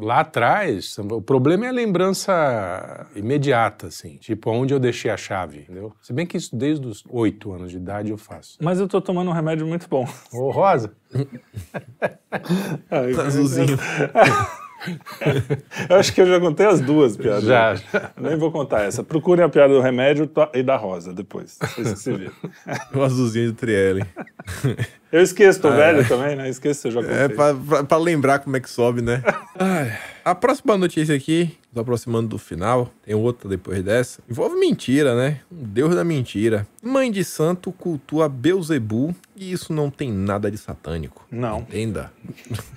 [0.00, 5.60] lá atrás, o problema é a lembrança imediata, assim, tipo onde eu deixei a chave,
[5.60, 5.92] entendeu?
[6.02, 8.58] Se bem que isso desde os oito anos de idade eu faço.
[8.60, 10.06] Mas eu tô tomando um remédio muito bom.
[10.32, 10.92] Ô, Rosa,
[13.26, 13.78] Azulzinho.
[15.88, 17.44] Eu acho que eu já contei as duas piadas.
[17.44, 17.74] Já,
[18.18, 19.02] Nem vou contar essa.
[19.04, 21.58] Procurem a piada do remédio e da rosa depois.
[21.60, 22.32] Vocês que se viram.
[22.94, 24.04] O azulzinho do Trielle.
[25.12, 26.48] Eu esqueço, tô velho também, né?
[26.48, 27.16] Esqueço, eu já contei.
[27.18, 29.20] É pra, pra- pra lembrar como é que sobe, né?
[30.24, 35.40] A próxima notícia aqui, nos aproximando do final, tem outra depois dessa, envolve mentira, né?
[35.50, 36.66] Um deus da mentira.
[36.82, 41.24] Mãe de santo cultua Beuzebu e isso não tem nada de satânico.
[41.30, 41.60] Não.
[41.60, 42.12] Entenda.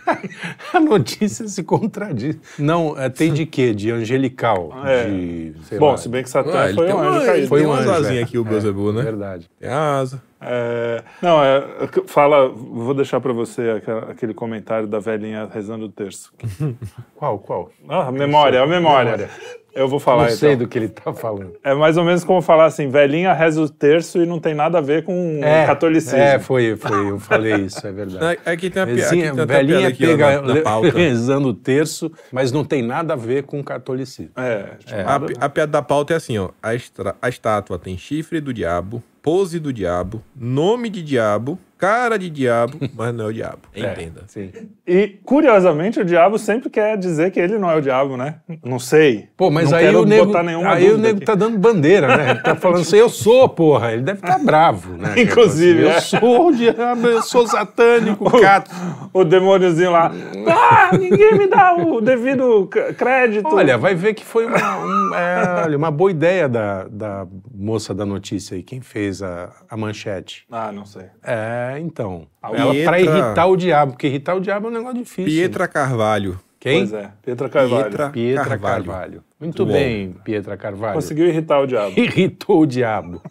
[0.73, 2.37] a notícia se contradiz.
[2.59, 3.73] Não, é, tem de quê?
[3.73, 5.07] De angelical, É.
[5.09, 5.97] de, Bom, lá.
[5.97, 7.47] se bem que Satã Ah, foi um anjo caído.
[7.47, 8.23] Foi um anjo, asasinha é.
[8.23, 9.01] aqui, o Beuzebu, né?
[9.01, 9.49] Verdade.
[9.59, 10.21] Tem asa.
[10.45, 11.63] É, não, é,
[12.07, 16.31] fala, vou deixar para você aquele comentário da velhinha rezando o terço.
[17.15, 17.69] Qual, qual?
[17.87, 19.11] Ah, a memória, a memória.
[19.11, 19.29] Memória.
[19.75, 20.65] Eu vou falar Não sei então.
[20.65, 21.53] do que ele tá falando.
[21.63, 24.77] É mais ou menos como falar assim, velhinha reza o terço e não tem nada
[24.77, 26.19] a ver com catolicismo.
[26.19, 28.39] É, foi, foi, eu falei isso, é verdade.
[28.45, 29.01] Aqui tem a piada.
[29.01, 30.89] Vezinha, aqui tem a velhinha aqui, ó, pega na, na pauta.
[30.95, 34.31] rezando o terço, mas não tem nada a ver com catolicismo.
[34.37, 36.49] É, A, chamada- pi- a piada da pauta é assim, ó.
[36.61, 42.17] A, estra- a estátua tem chifre do diabo, pose do diabo, nome de diabo, cara
[42.17, 43.59] de diabo, mas não é o diabo.
[43.75, 44.21] Entenda.
[44.27, 44.51] Sim.
[44.87, 48.35] E, curiosamente, o diabo sempre quer dizer que ele não é o diabo, né?
[48.63, 49.27] Não sei.
[49.35, 51.25] Pô, mas não aí quero o nego, botar nenhuma aí o nego aqui.
[51.25, 52.29] tá dando bandeira, né?
[52.31, 53.91] Ele tá falando assim, eu sou, porra.
[53.91, 55.15] Ele deve estar bravo, né?
[55.21, 55.99] Inclusive, eu é.
[55.99, 58.71] sou o diabo, eu sou satânico, cato.
[59.11, 60.09] O demôniozinho lá.
[60.47, 63.53] Ah, ninguém me dá o devido crédito.
[63.53, 67.93] Olha, vai ver que foi uma, um- é, olha, uma boa ideia da, da moça
[67.93, 70.45] da notícia aí, quem fez a, a manchete.
[70.49, 71.07] Ah, não sei.
[71.23, 72.27] É, então.
[72.41, 75.25] A Ela, pra Pietra- irritar o diabo, porque irritar o diabo é um negócio difícil.
[75.25, 76.39] Pietra Carvalho.
[76.59, 76.79] Quem?
[76.87, 77.83] Pois é, Pietra Carvalho.
[77.85, 78.85] Pietra Pietra Carvalho.
[78.85, 79.23] Carvalho.
[79.43, 79.73] Muito Bom.
[79.73, 80.93] bem, Pietra Carvalho.
[80.93, 81.93] Conseguiu irritar o diabo.
[81.99, 83.21] Irritou o diabo.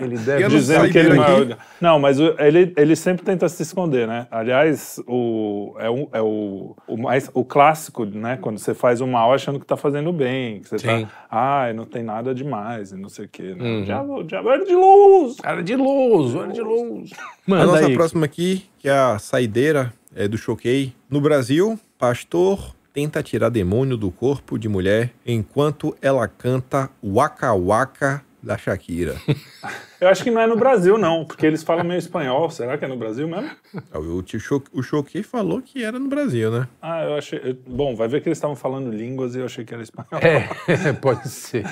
[0.00, 1.56] Ele deve Eu não Dizendo sei que ele não é.
[1.80, 4.26] Não, mas o- ele, ele sempre tenta se esconder, né?
[4.30, 8.38] Aliás, o, é, um, é o, o, mais, o clássico, né?
[8.40, 10.60] Quando você faz o mal achando que tá fazendo bem.
[10.60, 11.06] Que você Sim.
[11.06, 13.54] tá, ah, não tem nada demais e não sei o quê.
[13.54, 13.64] Né?
[13.64, 13.80] Uhum.
[13.80, 15.36] O, diabo, o diabo era de luz.
[15.44, 17.10] Era de luz, era de luz.
[17.12, 17.94] A Manda nossa aí.
[17.94, 20.92] próxima aqui, que é a saideira é do Choquei.
[21.10, 28.22] No Brasil, pastor tenta tirar demônio do corpo de mulher enquanto ela canta Waka Waka
[28.40, 29.16] da Shakira.
[30.00, 32.50] Eu acho que não é no Brasil, não, porque eles falam meio espanhol.
[32.50, 33.48] Será que é no Brasil mesmo?
[33.94, 36.68] o, tio Cho- o Choquei falou que era no Brasil, né?
[36.82, 37.40] Ah, eu achei.
[37.42, 40.20] eu- bom, vai ver que eles estavam falando línguas e eu achei que era espanhol.
[40.20, 41.64] É, pode ser.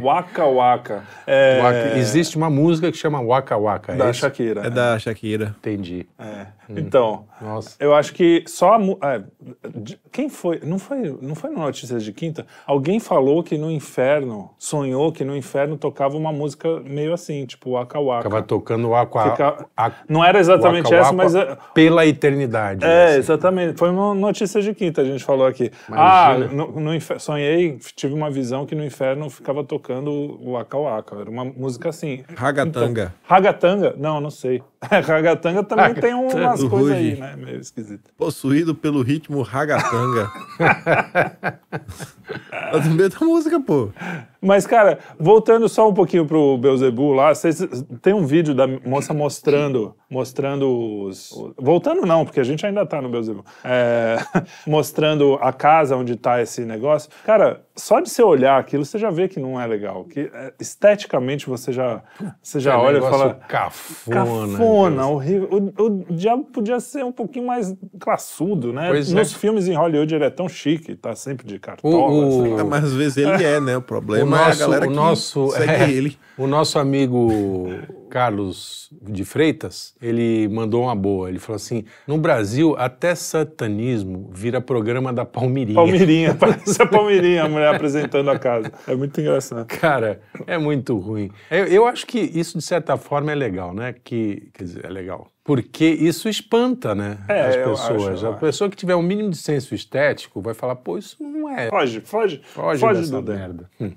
[0.00, 1.04] Waka Waka.
[1.26, 3.92] É, Waka- Existe uma música que chama Waka Waka.
[3.92, 4.20] é da isso?
[4.20, 4.62] Shakira.
[4.66, 5.54] É da Shakira.
[5.58, 6.06] Entendi.
[6.18, 6.46] É.
[6.68, 7.76] Então, Nossa.
[7.78, 9.14] eu acho que só a.
[9.14, 9.22] é,
[10.10, 10.60] quem foi?
[10.64, 12.46] Não foi, não foi no Notícias de Quinta?
[12.66, 17.72] Alguém falou que no inferno, sonhou que no inferno tocava uma música meio assim, tipo
[17.72, 18.22] Waka Waka.
[18.24, 19.30] Ficava tocando o Aqua...
[19.30, 21.34] Fica- a- Não era exatamente Waka essa, Waka mas.
[21.34, 22.84] é- Pela eternidade.
[22.84, 23.18] É, assim.
[23.18, 23.78] exatamente.
[23.78, 25.70] Foi uma notícia de quinta, a gente falou aqui.
[25.90, 26.64] Ah, Imagina.
[26.66, 31.16] no, no infer- sonhei, tive uma visão que no inferno ficava tocando o Waka Waka.
[31.16, 32.24] Era uma música assim.
[32.34, 33.14] Ragatanga.
[33.24, 33.94] Ragatanga?
[33.96, 34.62] Não, não sei.
[34.90, 37.36] Ragatanga também tem umas coisas aí, né?
[37.36, 38.10] Meio esquisito.
[38.16, 40.30] Possuído pelo ritmo ragatanga.
[42.72, 43.90] é do meio da música, pô.
[44.44, 47.58] Mas, cara, voltando só um pouquinho pro Beuzebu lá, vocês,
[48.02, 50.68] tem um vídeo da moça mostrando, mostrando
[51.06, 51.30] os...
[51.58, 53.44] Voltando não, porque a gente ainda tá no Beuzebu.
[53.64, 54.16] É,
[54.66, 57.10] mostrando a casa onde tá esse negócio.
[57.24, 60.04] Cara, só de você olhar aquilo, você já vê que não é legal.
[60.04, 62.02] Que é, esteticamente você já,
[62.42, 63.34] você já É olha e fala...
[63.48, 64.14] Cafona.
[64.14, 65.48] Cafona, horrível.
[65.78, 68.88] O, o diabo podia ser um pouquinho mais classudo, né?
[68.90, 69.14] Pois é.
[69.14, 71.94] Nos filmes em Hollywood ele é tão chique, tá sempre de cartola.
[71.94, 72.60] O- o-.
[72.60, 73.76] Ah, Mas às vezes ele é, né?
[73.76, 73.82] O
[74.24, 76.18] O é a nosso, galera o nosso, segue é, ele.
[76.36, 77.28] o nosso amigo
[78.14, 81.28] Carlos de Freitas, ele mandou uma boa.
[81.28, 85.74] Ele falou assim: no Brasil, até satanismo vira programa da Palmirinha.
[85.74, 88.72] Palmeirinha, parece a Palmeirinha, a mulher apresentando a casa.
[88.86, 89.66] É muito engraçado.
[89.66, 91.28] Cara, é muito ruim.
[91.50, 93.92] Eu, eu acho que isso, de certa forma, é legal, né?
[94.04, 95.28] Que, quer dizer, é legal.
[95.44, 97.18] Porque isso espanta, né?
[97.28, 97.80] É, as pessoas.
[97.80, 98.38] acho, a acho.
[98.38, 101.70] pessoa que tiver um mínimo de senso estético vai falar, pô, isso não é.
[101.70, 103.70] Foge, foge, Foge, foge, dessa do merda.
[103.80, 103.92] Hum.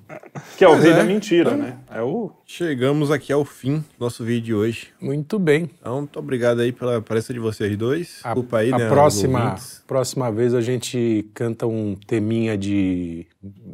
[0.57, 0.95] Que é o Pois rei é.
[0.95, 1.77] da mentira, né?
[1.91, 2.31] É o.
[2.49, 4.87] Chegamos aqui ao fim do nosso vídeo de hoje.
[5.01, 5.69] Muito bem.
[5.81, 8.21] Então, muito obrigado aí pela presença de vocês dois.
[8.23, 8.87] A, Desculpa aí, a né?
[8.87, 13.25] próxima, próxima vez a gente canta um teminha de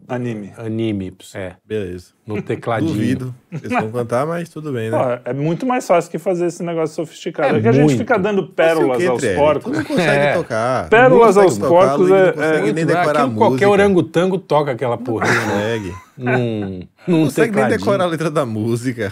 [0.07, 0.53] Anime.
[0.57, 1.15] anime.
[1.35, 2.13] É, Beleza.
[2.25, 2.91] no tecladinho.
[2.93, 3.35] Duvido.
[3.51, 4.97] Vocês vão cantar, mas tudo bem, né?
[5.21, 7.55] Pô, é muito mais fácil que fazer esse negócio sofisticado.
[7.55, 7.99] É É, que a gente muito.
[7.99, 9.37] fica dando pérolas aos Trelli?
[9.37, 9.71] porcos.
[9.71, 10.33] Tu não consegue É.
[10.33, 10.89] tocar.
[10.89, 13.27] Pérolas Não aos consegue tocar, porcos é- Não consegue é nem Muito- decorar a aquilo,
[13.27, 13.39] música.
[13.49, 15.77] qualquer orangotango toca aquela porrinha né?
[15.77, 15.93] Consegue.
[16.17, 19.11] Num, num Não consegue nem decorar a letra da música.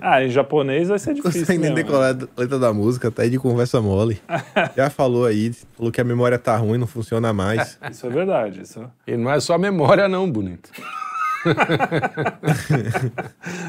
[0.00, 1.40] Ah, em japonês vai ser Não difícil.
[1.40, 1.86] consegue nem mesmo.
[1.86, 4.20] decorar a letra da música, tá aí de conversa mole.
[4.76, 7.78] Já falou aí, falou que a memória tá ruim, não funciona mais.
[7.90, 8.62] Isso é verdade.
[8.62, 8.84] Isso...
[9.06, 10.70] E não é só memória, não, bonito.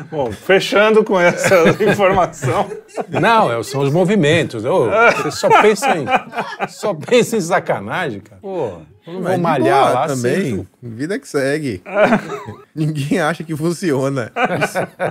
[0.10, 2.68] Bom, fechando com essa informação.
[3.10, 4.66] Não, é- são os movimentos.
[4.66, 6.06] Ô, você só pensa em.
[6.70, 8.42] Só pensa em sacanagem, cara.
[8.42, 10.54] Pô, não vou malhar lá também.
[10.54, 10.68] assim.
[10.82, 11.82] Vida que segue.
[12.76, 14.32] Ninguém acha que funciona.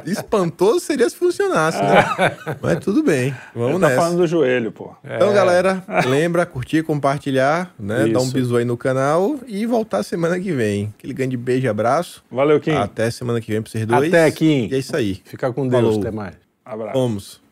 [0.05, 2.05] Es- Espantoso seria se funcionasse, né?
[2.63, 3.35] Mas tudo bem.
[3.55, 4.01] Vamos Tá nessa.
[4.01, 4.95] falando do joelho, pô.
[5.05, 8.07] Então, galera, lembra, curtir, compartilhar, né?
[8.07, 8.33] Dar um Isso.
[8.33, 10.93] bisu aí no canal e voltar semana que vem.
[10.99, 12.23] Aquele grande beijo e abraço.
[12.31, 12.73] Valeu, Kim.
[12.73, 14.09] Até semana que vem pra vocês dois.
[14.09, 14.69] Até, Kim.
[14.71, 15.21] E é isso aí.
[15.25, 16.01] Fica com Deus, Falou.
[16.01, 16.35] até mais.
[16.65, 16.93] Abraço.
[16.99, 17.46] Vamos.